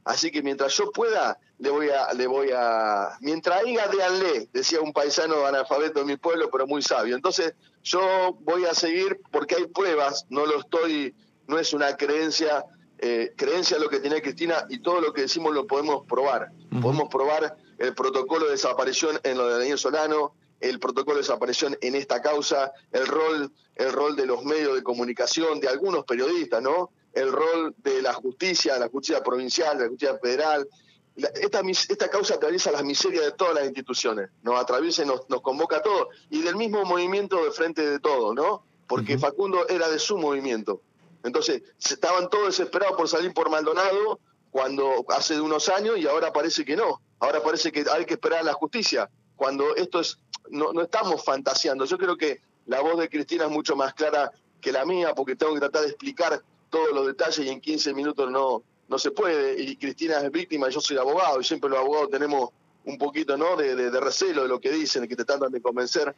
Así 0.04 0.30
que 0.30 0.42
mientras 0.42 0.74
yo 0.74 0.90
pueda, 0.92 1.38
le 1.58 1.70
voy 1.70 1.88
a, 1.90 2.12
le 2.14 2.26
voy 2.26 2.50
a, 2.54 3.18
mientras 3.20 3.64
diga 3.64 3.86
déanle, 3.88 4.48
decía 4.52 4.80
un 4.80 4.92
paisano 4.92 5.44
analfabeto 5.46 6.00
de 6.00 6.06
mi 6.06 6.16
pueblo, 6.16 6.48
pero 6.50 6.66
muy 6.66 6.82
sabio. 6.82 7.14
Entonces, 7.14 7.54
yo 7.82 8.36
voy 8.40 8.64
a 8.64 8.74
seguir 8.74 9.20
porque 9.30 9.56
hay 9.56 9.66
pruebas, 9.66 10.26
no 10.30 10.46
lo 10.46 10.60
estoy, 10.60 11.14
no 11.46 11.58
es 11.58 11.72
una 11.72 11.96
creencia, 11.96 12.64
eh, 12.98 13.32
creencia 13.36 13.78
lo 13.78 13.88
que 13.88 14.00
tiene 14.00 14.22
Cristina 14.22 14.66
y 14.68 14.80
todo 14.80 15.00
lo 15.00 15.12
que 15.12 15.22
decimos 15.22 15.54
lo 15.54 15.66
podemos 15.66 16.06
probar. 16.06 16.50
Podemos 16.80 17.08
probar 17.08 17.56
el 17.78 17.94
protocolo 17.94 18.46
de 18.46 18.52
desaparición 18.52 19.18
en 19.22 19.36
lo 19.36 19.46
de 19.46 19.58
Daniel 19.58 19.78
Solano, 19.78 20.34
el 20.60 20.78
protocolo 20.78 21.16
de 21.16 21.22
desaparición 21.22 21.76
en 21.80 21.94
esta 21.94 22.20
causa, 22.20 22.72
el 22.92 23.06
rol, 23.06 23.52
el 23.76 23.92
rol 23.92 24.16
de 24.16 24.26
los 24.26 24.44
medios 24.44 24.74
de 24.74 24.82
comunicación, 24.82 25.60
de 25.60 25.68
algunos 25.68 26.04
periodistas, 26.04 26.62
¿no? 26.62 26.90
El 27.12 27.32
rol 27.32 27.74
de 27.78 28.02
la 28.02 28.12
justicia, 28.12 28.74
de 28.74 28.80
la 28.80 28.88
justicia 28.88 29.22
provincial, 29.22 29.76
de 29.76 29.84
la 29.84 29.90
justicia 29.90 30.18
federal. 30.18 30.68
Esta, 31.16 31.60
esta 31.60 32.08
causa 32.08 32.34
atraviesa 32.34 32.70
las 32.70 32.84
miserias 32.84 33.24
de 33.24 33.32
todas 33.32 33.54
las 33.54 33.64
instituciones, 33.66 34.30
nos 34.42 34.58
atraviesa 34.58 35.02
y 35.02 35.06
nos, 35.06 35.20
convoca 35.42 35.78
a 35.78 35.82
todos, 35.82 36.08
y 36.30 36.40
del 36.40 36.56
mismo 36.56 36.84
movimiento 36.84 37.44
de 37.44 37.50
frente 37.50 37.86
de 37.88 37.98
todo, 37.98 38.34
¿no? 38.34 38.64
Porque 38.86 39.18
Facundo 39.18 39.68
era 39.68 39.88
de 39.88 39.98
su 39.98 40.16
movimiento. 40.18 40.82
Entonces, 41.22 41.62
estaban 41.78 42.30
todos 42.30 42.46
desesperados 42.46 42.96
por 42.96 43.08
salir 43.08 43.34
por 43.34 43.50
Maldonado 43.50 44.20
cuando 44.50 45.04
hace 45.08 45.40
unos 45.40 45.68
años 45.68 45.98
y 45.98 46.06
ahora 46.06 46.32
parece 46.32 46.64
que 46.64 46.76
no. 46.76 47.00
Ahora 47.18 47.42
parece 47.42 47.70
que 47.70 47.84
hay 47.90 48.06
que 48.06 48.14
esperar 48.14 48.40
a 48.40 48.44
la 48.44 48.52
justicia. 48.54 49.10
Cuando 49.36 49.76
esto 49.76 50.00
es, 50.00 50.18
no, 50.48 50.72
no 50.72 50.82
estamos 50.82 51.22
fantaseando. 51.22 51.84
Yo 51.84 51.98
creo 51.98 52.16
que 52.16 52.40
la 52.66 52.80
voz 52.80 52.98
de 52.98 53.08
Cristina 53.08 53.44
es 53.44 53.50
mucho 53.50 53.76
más 53.76 53.94
clara 53.94 54.32
que 54.60 54.72
la 54.72 54.84
mía 54.84 55.14
porque 55.14 55.36
tengo 55.36 55.54
que 55.54 55.60
tratar 55.60 55.82
de 55.82 55.88
explicar 55.88 56.42
todos 56.70 56.92
los 56.92 57.06
detalles 57.06 57.46
y 57.46 57.48
en 57.48 57.60
15 57.60 57.92
minutos 57.94 58.30
no, 58.30 58.62
no 58.88 58.98
se 58.98 59.10
puede. 59.10 59.60
Y 59.60 59.76
Cristina 59.76 60.18
es 60.20 60.30
víctima, 60.30 60.68
yo 60.68 60.80
soy 60.80 60.96
abogado 60.96 61.40
y 61.40 61.44
siempre 61.44 61.68
los 61.68 61.78
abogados 61.78 62.10
tenemos 62.10 62.50
un 62.84 62.98
poquito 62.98 63.36
¿no? 63.36 63.56
de, 63.56 63.74
de, 63.74 64.00
recelo 64.00 64.42
de 64.42 64.48
lo 64.48 64.60
que 64.60 64.70
dicen, 64.70 65.06
que 65.06 65.16
te 65.16 65.24
tratan 65.24 65.52
de 65.52 65.60
convencer, 65.60 66.14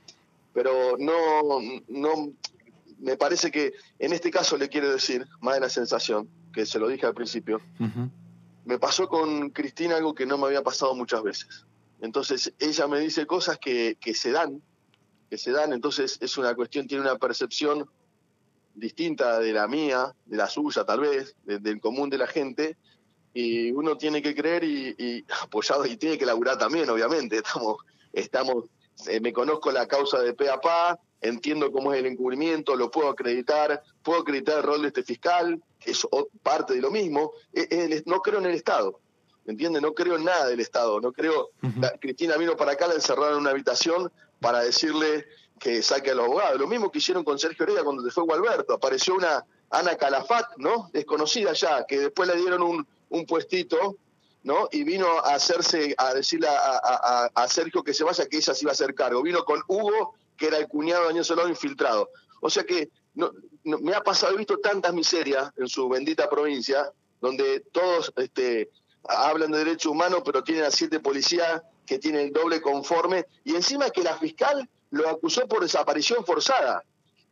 pero 0.52 0.97
no, 0.99 1.61
no, 1.88 2.32
me 2.99 3.16
parece 3.16 3.50
que 3.50 3.73
en 3.99 4.12
este 4.12 4.30
caso 4.30 4.56
le 4.56 4.68
quiero 4.68 4.90
decir, 4.90 5.26
más 5.40 5.54
de 5.54 5.61
la 5.61 5.68
sensación, 5.68 6.28
que 6.52 6.66
se 6.66 6.78
lo 6.78 6.88
dije 6.88 7.06
al 7.06 7.14
principio, 7.14 7.61
me 8.64 8.78
pasó 8.78 9.09
con 9.09 9.50
Cristina 9.50 9.96
algo 9.96 10.14
que 10.14 10.26
no 10.26 10.38
me 10.38 10.46
había 10.46 10.62
pasado 10.62 10.94
muchas 10.94 11.22
veces. 11.22 11.66
Entonces 12.00 12.53
ella 12.59 12.87
me 12.87 13.00
dice 13.00 13.26
cosas 13.26 13.59
que, 13.59 13.96
que 14.00 14.14
se 14.14 14.31
dan, 14.31 14.62
que 15.31 15.38
se 15.38 15.50
dan, 15.50 15.72
entonces 15.72 16.18
es 16.20 16.37
una 16.38 16.55
cuestión, 16.55 16.87
tiene 16.87 17.03
una 17.03 17.16
percepción 17.16 17.88
distinta 18.74 19.38
de 19.38 19.52
la 19.52 19.68
mía, 19.68 20.14
de 20.26 20.37
la 20.37 20.48
suya 20.48 20.85
tal 20.85 21.00
vez, 21.00 21.37
del 21.44 21.80
común 21.80 22.11
de 22.11 22.18
la 22.18 22.26
gente, 22.26 22.76
y 23.35 23.70
uno 23.72 23.96
tiene 23.96 24.22
que 24.22 24.35
creer 24.35 24.64
y, 24.64 25.24
apoyado 25.42 25.87
y 25.87 25.96
tiene 25.96 26.18
que 26.18 26.26
laburar 26.26 26.58
también, 26.58 26.88
obviamente. 26.90 27.37
Estamos, 27.37 27.76
estamos, 28.12 28.64
eh, 29.08 29.20
me 29.20 29.32
conozco 29.32 29.72
la 29.72 29.87
causa 29.87 30.20
de 30.20 30.35
PAPA, 30.35 30.98
entiendo 31.20 31.72
cómo 31.72 31.92
es 31.92 32.00
el 32.00 32.06
encubrimiento, 32.06 32.76
lo 32.76 32.90
puedo 32.90 33.08
acreditar, 33.08 33.82
puedo 34.02 34.20
acreditar 34.20 34.58
el 34.58 34.64
rol 34.64 34.82
de 34.82 34.88
este 34.88 35.02
fiscal, 35.02 35.62
que 35.78 35.92
es 35.92 36.06
parte 36.42 36.74
de 36.74 36.80
lo 36.80 36.90
mismo. 36.90 37.32
E, 37.52 38.02
no 38.06 38.20
creo 38.20 38.38
en 38.40 38.46
el 38.46 38.54
Estado, 38.54 39.00
¿me 39.46 39.52
entiende? 39.52 39.80
No 39.80 39.94
creo 39.94 40.16
en 40.16 40.24
nada 40.24 40.46
del 40.46 40.61
Estado, 40.61 41.00
no 41.00 41.12
creo. 41.12 41.50
Cristina 42.00 42.37
vino 42.37 42.56
para 42.56 42.72
acá, 42.72 42.87
la 42.87 42.94
encerraron 42.94 43.35
en 43.35 43.40
una 43.40 43.50
habitación 43.50 44.12
para 44.40 44.61
decirle 44.61 45.24
que 45.62 45.81
saque 45.81 46.11
a 46.11 46.14
los 46.14 46.27
abogados. 46.27 46.59
Lo 46.61 46.66
mismo 46.66 46.90
que 46.90 46.98
hicieron 46.98 47.22
con 47.22 47.38
Sergio 47.38 47.62
Heredia 47.62 47.85
cuando 47.85 48.03
se 48.03 48.11
fue 48.11 48.25
Gualberto. 48.25 48.75
Apareció 48.75 49.14
una 49.14 49.44
Ana 49.70 49.96
Calafat, 49.96 50.57
¿no? 50.57 50.90
Desconocida 50.92 51.53
ya, 51.53 51.87
que 51.87 52.01
después 52.01 52.29
le 52.29 52.37
dieron 52.37 52.62
un, 52.62 52.87
un 53.11 53.27
puestito, 53.27 53.96
¿no? 54.42 54.68
Y 54.72 54.83
vino 54.83 55.07
a 55.20 55.35
hacerse, 55.35 55.94
a 55.96 56.14
decirle 56.14 56.48
a, 56.51 57.48
Sergio 57.48 57.85
que 57.85 57.94
se 57.94 58.03
vaya, 58.03 58.27
que 58.27 58.38
ella 58.38 58.55
se 58.55 58.64
iba 58.64 58.72
a 58.72 58.75
hacer 58.75 58.92
cargo. 58.92 59.22
Vino 59.22 59.44
con 59.44 59.62
Hugo, 59.68 60.16
que 60.37 60.48
era 60.48 60.59
el 60.59 60.66
cuñado 60.66 61.03
de 61.03 61.07
Daniel 61.07 61.25
Solano 61.25 61.48
infiltrado. 61.48 62.11
O 62.40 62.51
sea 62.51 62.64
que 62.64 62.90
no, 63.14 63.31
me 63.62 63.94
ha 63.94 64.03
pasado, 64.03 64.35
he 64.35 64.38
visto 64.38 64.59
tantas 64.59 64.92
miserias 64.92 65.53
en 65.57 65.68
su 65.68 65.88
bendita 65.88 66.29
provincia, 66.29 66.90
donde 67.20 67.61
todos 67.70 68.12
este, 68.16 68.68
hablan 69.05 69.53
de 69.53 69.59
derechos 69.59 69.92
humanos, 69.92 70.22
pero 70.25 70.42
tienen 70.42 70.64
a 70.64 70.72
siete 70.72 70.98
policías 70.98 71.62
que 71.87 72.01
tienen 72.01 72.33
doble 72.33 72.61
conforme, 72.61 73.27
y 73.44 73.55
encima 73.55 73.90
que 73.90 74.03
la 74.03 74.16
fiscal 74.16 74.68
lo 74.92 75.09
acusó 75.09 75.48
por 75.48 75.62
desaparición 75.62 76.24
forzada. 76.24 76.85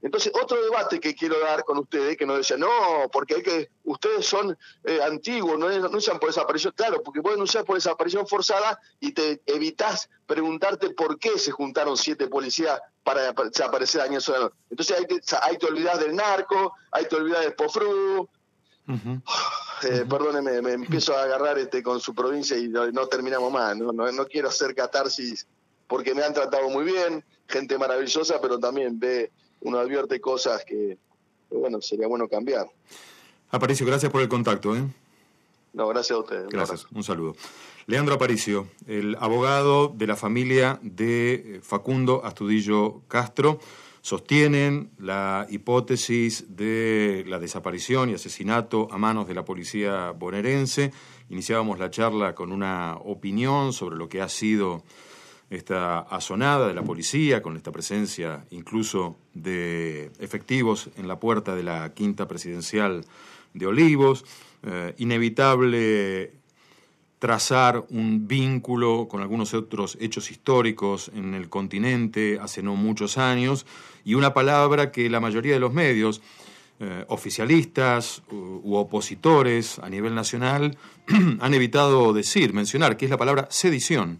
Entonces, 0.02 0.32
otro 0.42 0.62
debate 0.62 0.98
que 0.98 1.14
quiero 1.14 1.38
dar 1.40 1.62
con 1.62 1.76
ustedes, 1.76 2.16
que 2.16 2.24
nos 2.24 2.38
decían, 2.38 2.60
no, 2.60 2.70
porque 3.12 3.34
hay 3.34 3.42
que, 3.42 3.70
ustedes 3.84 4.24
son 4.24 4.56
eh, 4.84 4.98
antiguos, 5.02 5.58
no 5.58 5.68
denuncian 5.68 6.18
por 6.18 6.30
desaparición, 6.30 6.72
claro, 6.74 7.02
porque 7.02 7.20
pueden 7.20 7.36
denunciar 7.36 7.66
por 7.66 7.76
desaparición 7.76 8.26
forzada 8.26 8.80
y 8.98 9.12
te 9.12 9.42
evitas 9.44 10.08
preguntarte 10.26 10.90
por 10.90 11.18
qué 11.18 11.38
se 11.38 11.50
juntaron 11.50 11.98
siete 11.98 12.28
policías 12.28 12.80
para 13.04 13.32
desaparecer 13.32 14.00
a 14.00 14.20
Solano. 14.20 14.52
Entonces 14.70 14.98
hay 14.98 15.04
que, 15.04 15.20
hay 15.42 15.58
que 15.58 15.66
olvidar 15.66 15.98
del 15.98 16.16
narco, 16.16 16.72
hay 16.92 17.04
que 17.04 17.16
olvidar 17.16 17.42
del 17.42 17.54
POFRU. 17.54 18.28
Eh, 19.82 20.04
perdóneme, 20.06 20.60
me 20.60 20.72
empiezo 20.72 21.16
a 21.16 21.22
agarrar 21.22 21.56
este 21.56 21.82
con 21.82 22.00
su 22.00 22.14
provincia 22.14 22.54
y 22.54 22.68
no, 22.68 23.06
terminamos 23.06 23.50
más. 23.50 23.74
No, 23.74 23.92
no, 23.92 24.12
no 24.12 24.26
quiero 24.26 24.48
hacer 24.48 24.74
catarsis 24.74 25.46
porque 25.90 26.14
me 26.14 26.22
han 26.22 26.32
tratado 26.32 26.70
muy 26.70 26.84
bien, 26.84 27.24
gente 27.50 27.76
maravillosa, 27.76 28.40
pero 28.40 28.58
también 28.58 28.98
ve, 28.98 29.30
uno 29.60 29.78
advierte 29.78 30.20
cosas 30.20 30.64
que, 30.64 30.98
bueno, 31.50 31.80
sería 31.82 32.06
bueno 32.06 32.28
cambiar. 32.28 32.66
Aparicio, 33.50 33.86
gracias 33.86 34.10
por 34.10 34.22
el 34.22 34.28
contacto. 34.28 34.76
¿eh? 34.76 34.82
No, 35.72 35.88
gracias 35.88 36.16
a 36.16 36.20
ustedes. 36.20 36.48
Gracias, 36.48 36.86
un 36.92 37.02
saludo. 37.02 37.36
Leandro 37.86 38.14
Aparicio, 38.14 38.68
el 38.86 39.16
abogado 39.18 39.88
de 39.88 40.06
la 40.06 40.16
familia 40.16 40.78
de 40.82 41.34
eh, 41.34 41.60
Facundo 41.62 42.22
Astudillo 42.24 43.02
Castro, 43.08 43.58
sostienen 44.02 44.90
la 44.98 45.46
hipótesis 45.50 46.56
de 46.56 47.24
la 47.26 47.38
desaparición 47.38 48.10
y 48.10 48.14
asesinato 48.14 48.88
a 48.90 48.98
manos 48.98 49.26
de 49.28 49.34
la 49.34 49.44
policía 49.44 50.12
bonaerense. 50.12 50.92
Iniciábamos 51.28 51.78
la 51.78 51.90
charla 51.90 52.34
con 52.34 52.52
una 52.52 52.96
opinión 52.96 53.72
sobre 53.72 53.96
lo 53.96 54.08
que 54.08 54.22
ha 54.22 54.28
sido 54.28 54.84
esta 55.50 55.98
azonada 55.98 56.68
de 56.68 56.74
la 56.74 56.82
policía, 56.82 57.42
con 57.42 57.56
esta 57.56 57.72
presencia 57.72 58.44
incluso 58.50 59.16
de 59.34 60.12
efectivos 60.20 60.90
en 60.96 61.08
la 61.08 61.18
puerta 61.18 61.56
de 61.56 61.64
la 61.64 61.92
quinta 61.92 62.28
presidencial 62.28 63.04
de 63.52 63.66
Olivos, 63.66 64.24
eh, 64.62 64.94
inevitable 64.98 66.32
trazar 67.18 67.84
un 67.90 68.26
vínculo 68.26 69.06
con 69.08 69.20
algunos 69.20 69.52
otros 69.52 69.98
hechos 70.00 70.30
históricos 70.30 71.10
en 71.14 71.34
el 71.34 71.48
continente 71.50 72.38
hace 72.40 72.62
no 72.62 72.76
muchos 72.76 73.18
años, 73.18 73.66
y 74.04 74.14
una 74.14 74.32
palabra 74.32 74.90
que 74.90 75.10
la 75.10 75.20
mayoría 75.20 75.52
de 75.52 75.60
los 75.60 75.74
medios, 75.74 76.22
eh, 76.78 77.04
oficialistas 77.08 78.22
u, 78.30 78.74
opositores 78.74 79.78
a 79.80 79.90
nivel 79.90 80.14
nacional, 80.14 80.78
han 81.40 81.54
evitado 81.54 82.14
decir, 82.14 82.54
mencionar, 82.54 82.96
que 82.96 83.04
es 83.04 83.10
la 83.10 83.18
palabra 83.18 83.48
sedición. 83.50 84.18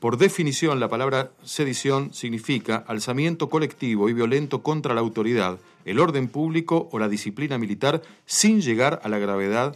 Por 0.00 0.18
definición, 0.18 0.78
la 0.78 0.88
palabra 0.88 1.30
sedición 1.42 2.12
significa 2.12 2.84
alzamiento 2.86 3.48
colectivo 3.48 4.08
y 4.08 4.12
violento 4.12 4.62
contra 4.62 4.94
la 4.94 5.00
autoridad, 5.00 5.58
el 5.86 6.00
orden 6.00 6.28
público 6.28 6.88
o 6.92 6.98
la 6.98 7.08
disciplina 7.08 7.56
militar 7.56 8.02
sin 8.26 8.60
llegar 8.60 9.00
a 9.02 9.08
la 9.08 9.18
gravedad 9.18 9.74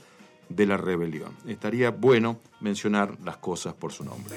de 0.50 0.66
la 0.66 0.76
rebelión. 0.76 1.35
Estaría 1.46 1.90
bueno 1.90 2.38
mencionar 2.61 3.16
las 3.24 3.38
cosas 3.38 3.72
por 3.72 3.92
su 3.92 4.04
nombre. 4.04 4.35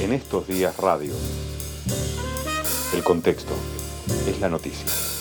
En 0.00 0.12
estos 0.12 0.48
días 0.48 0.76
radio, 0.78 1.12
el 2.94 3.04
contexto 3.04 3.54
es 4.26 4.40
la 4.40 4.48
noticia. 4.48 5.11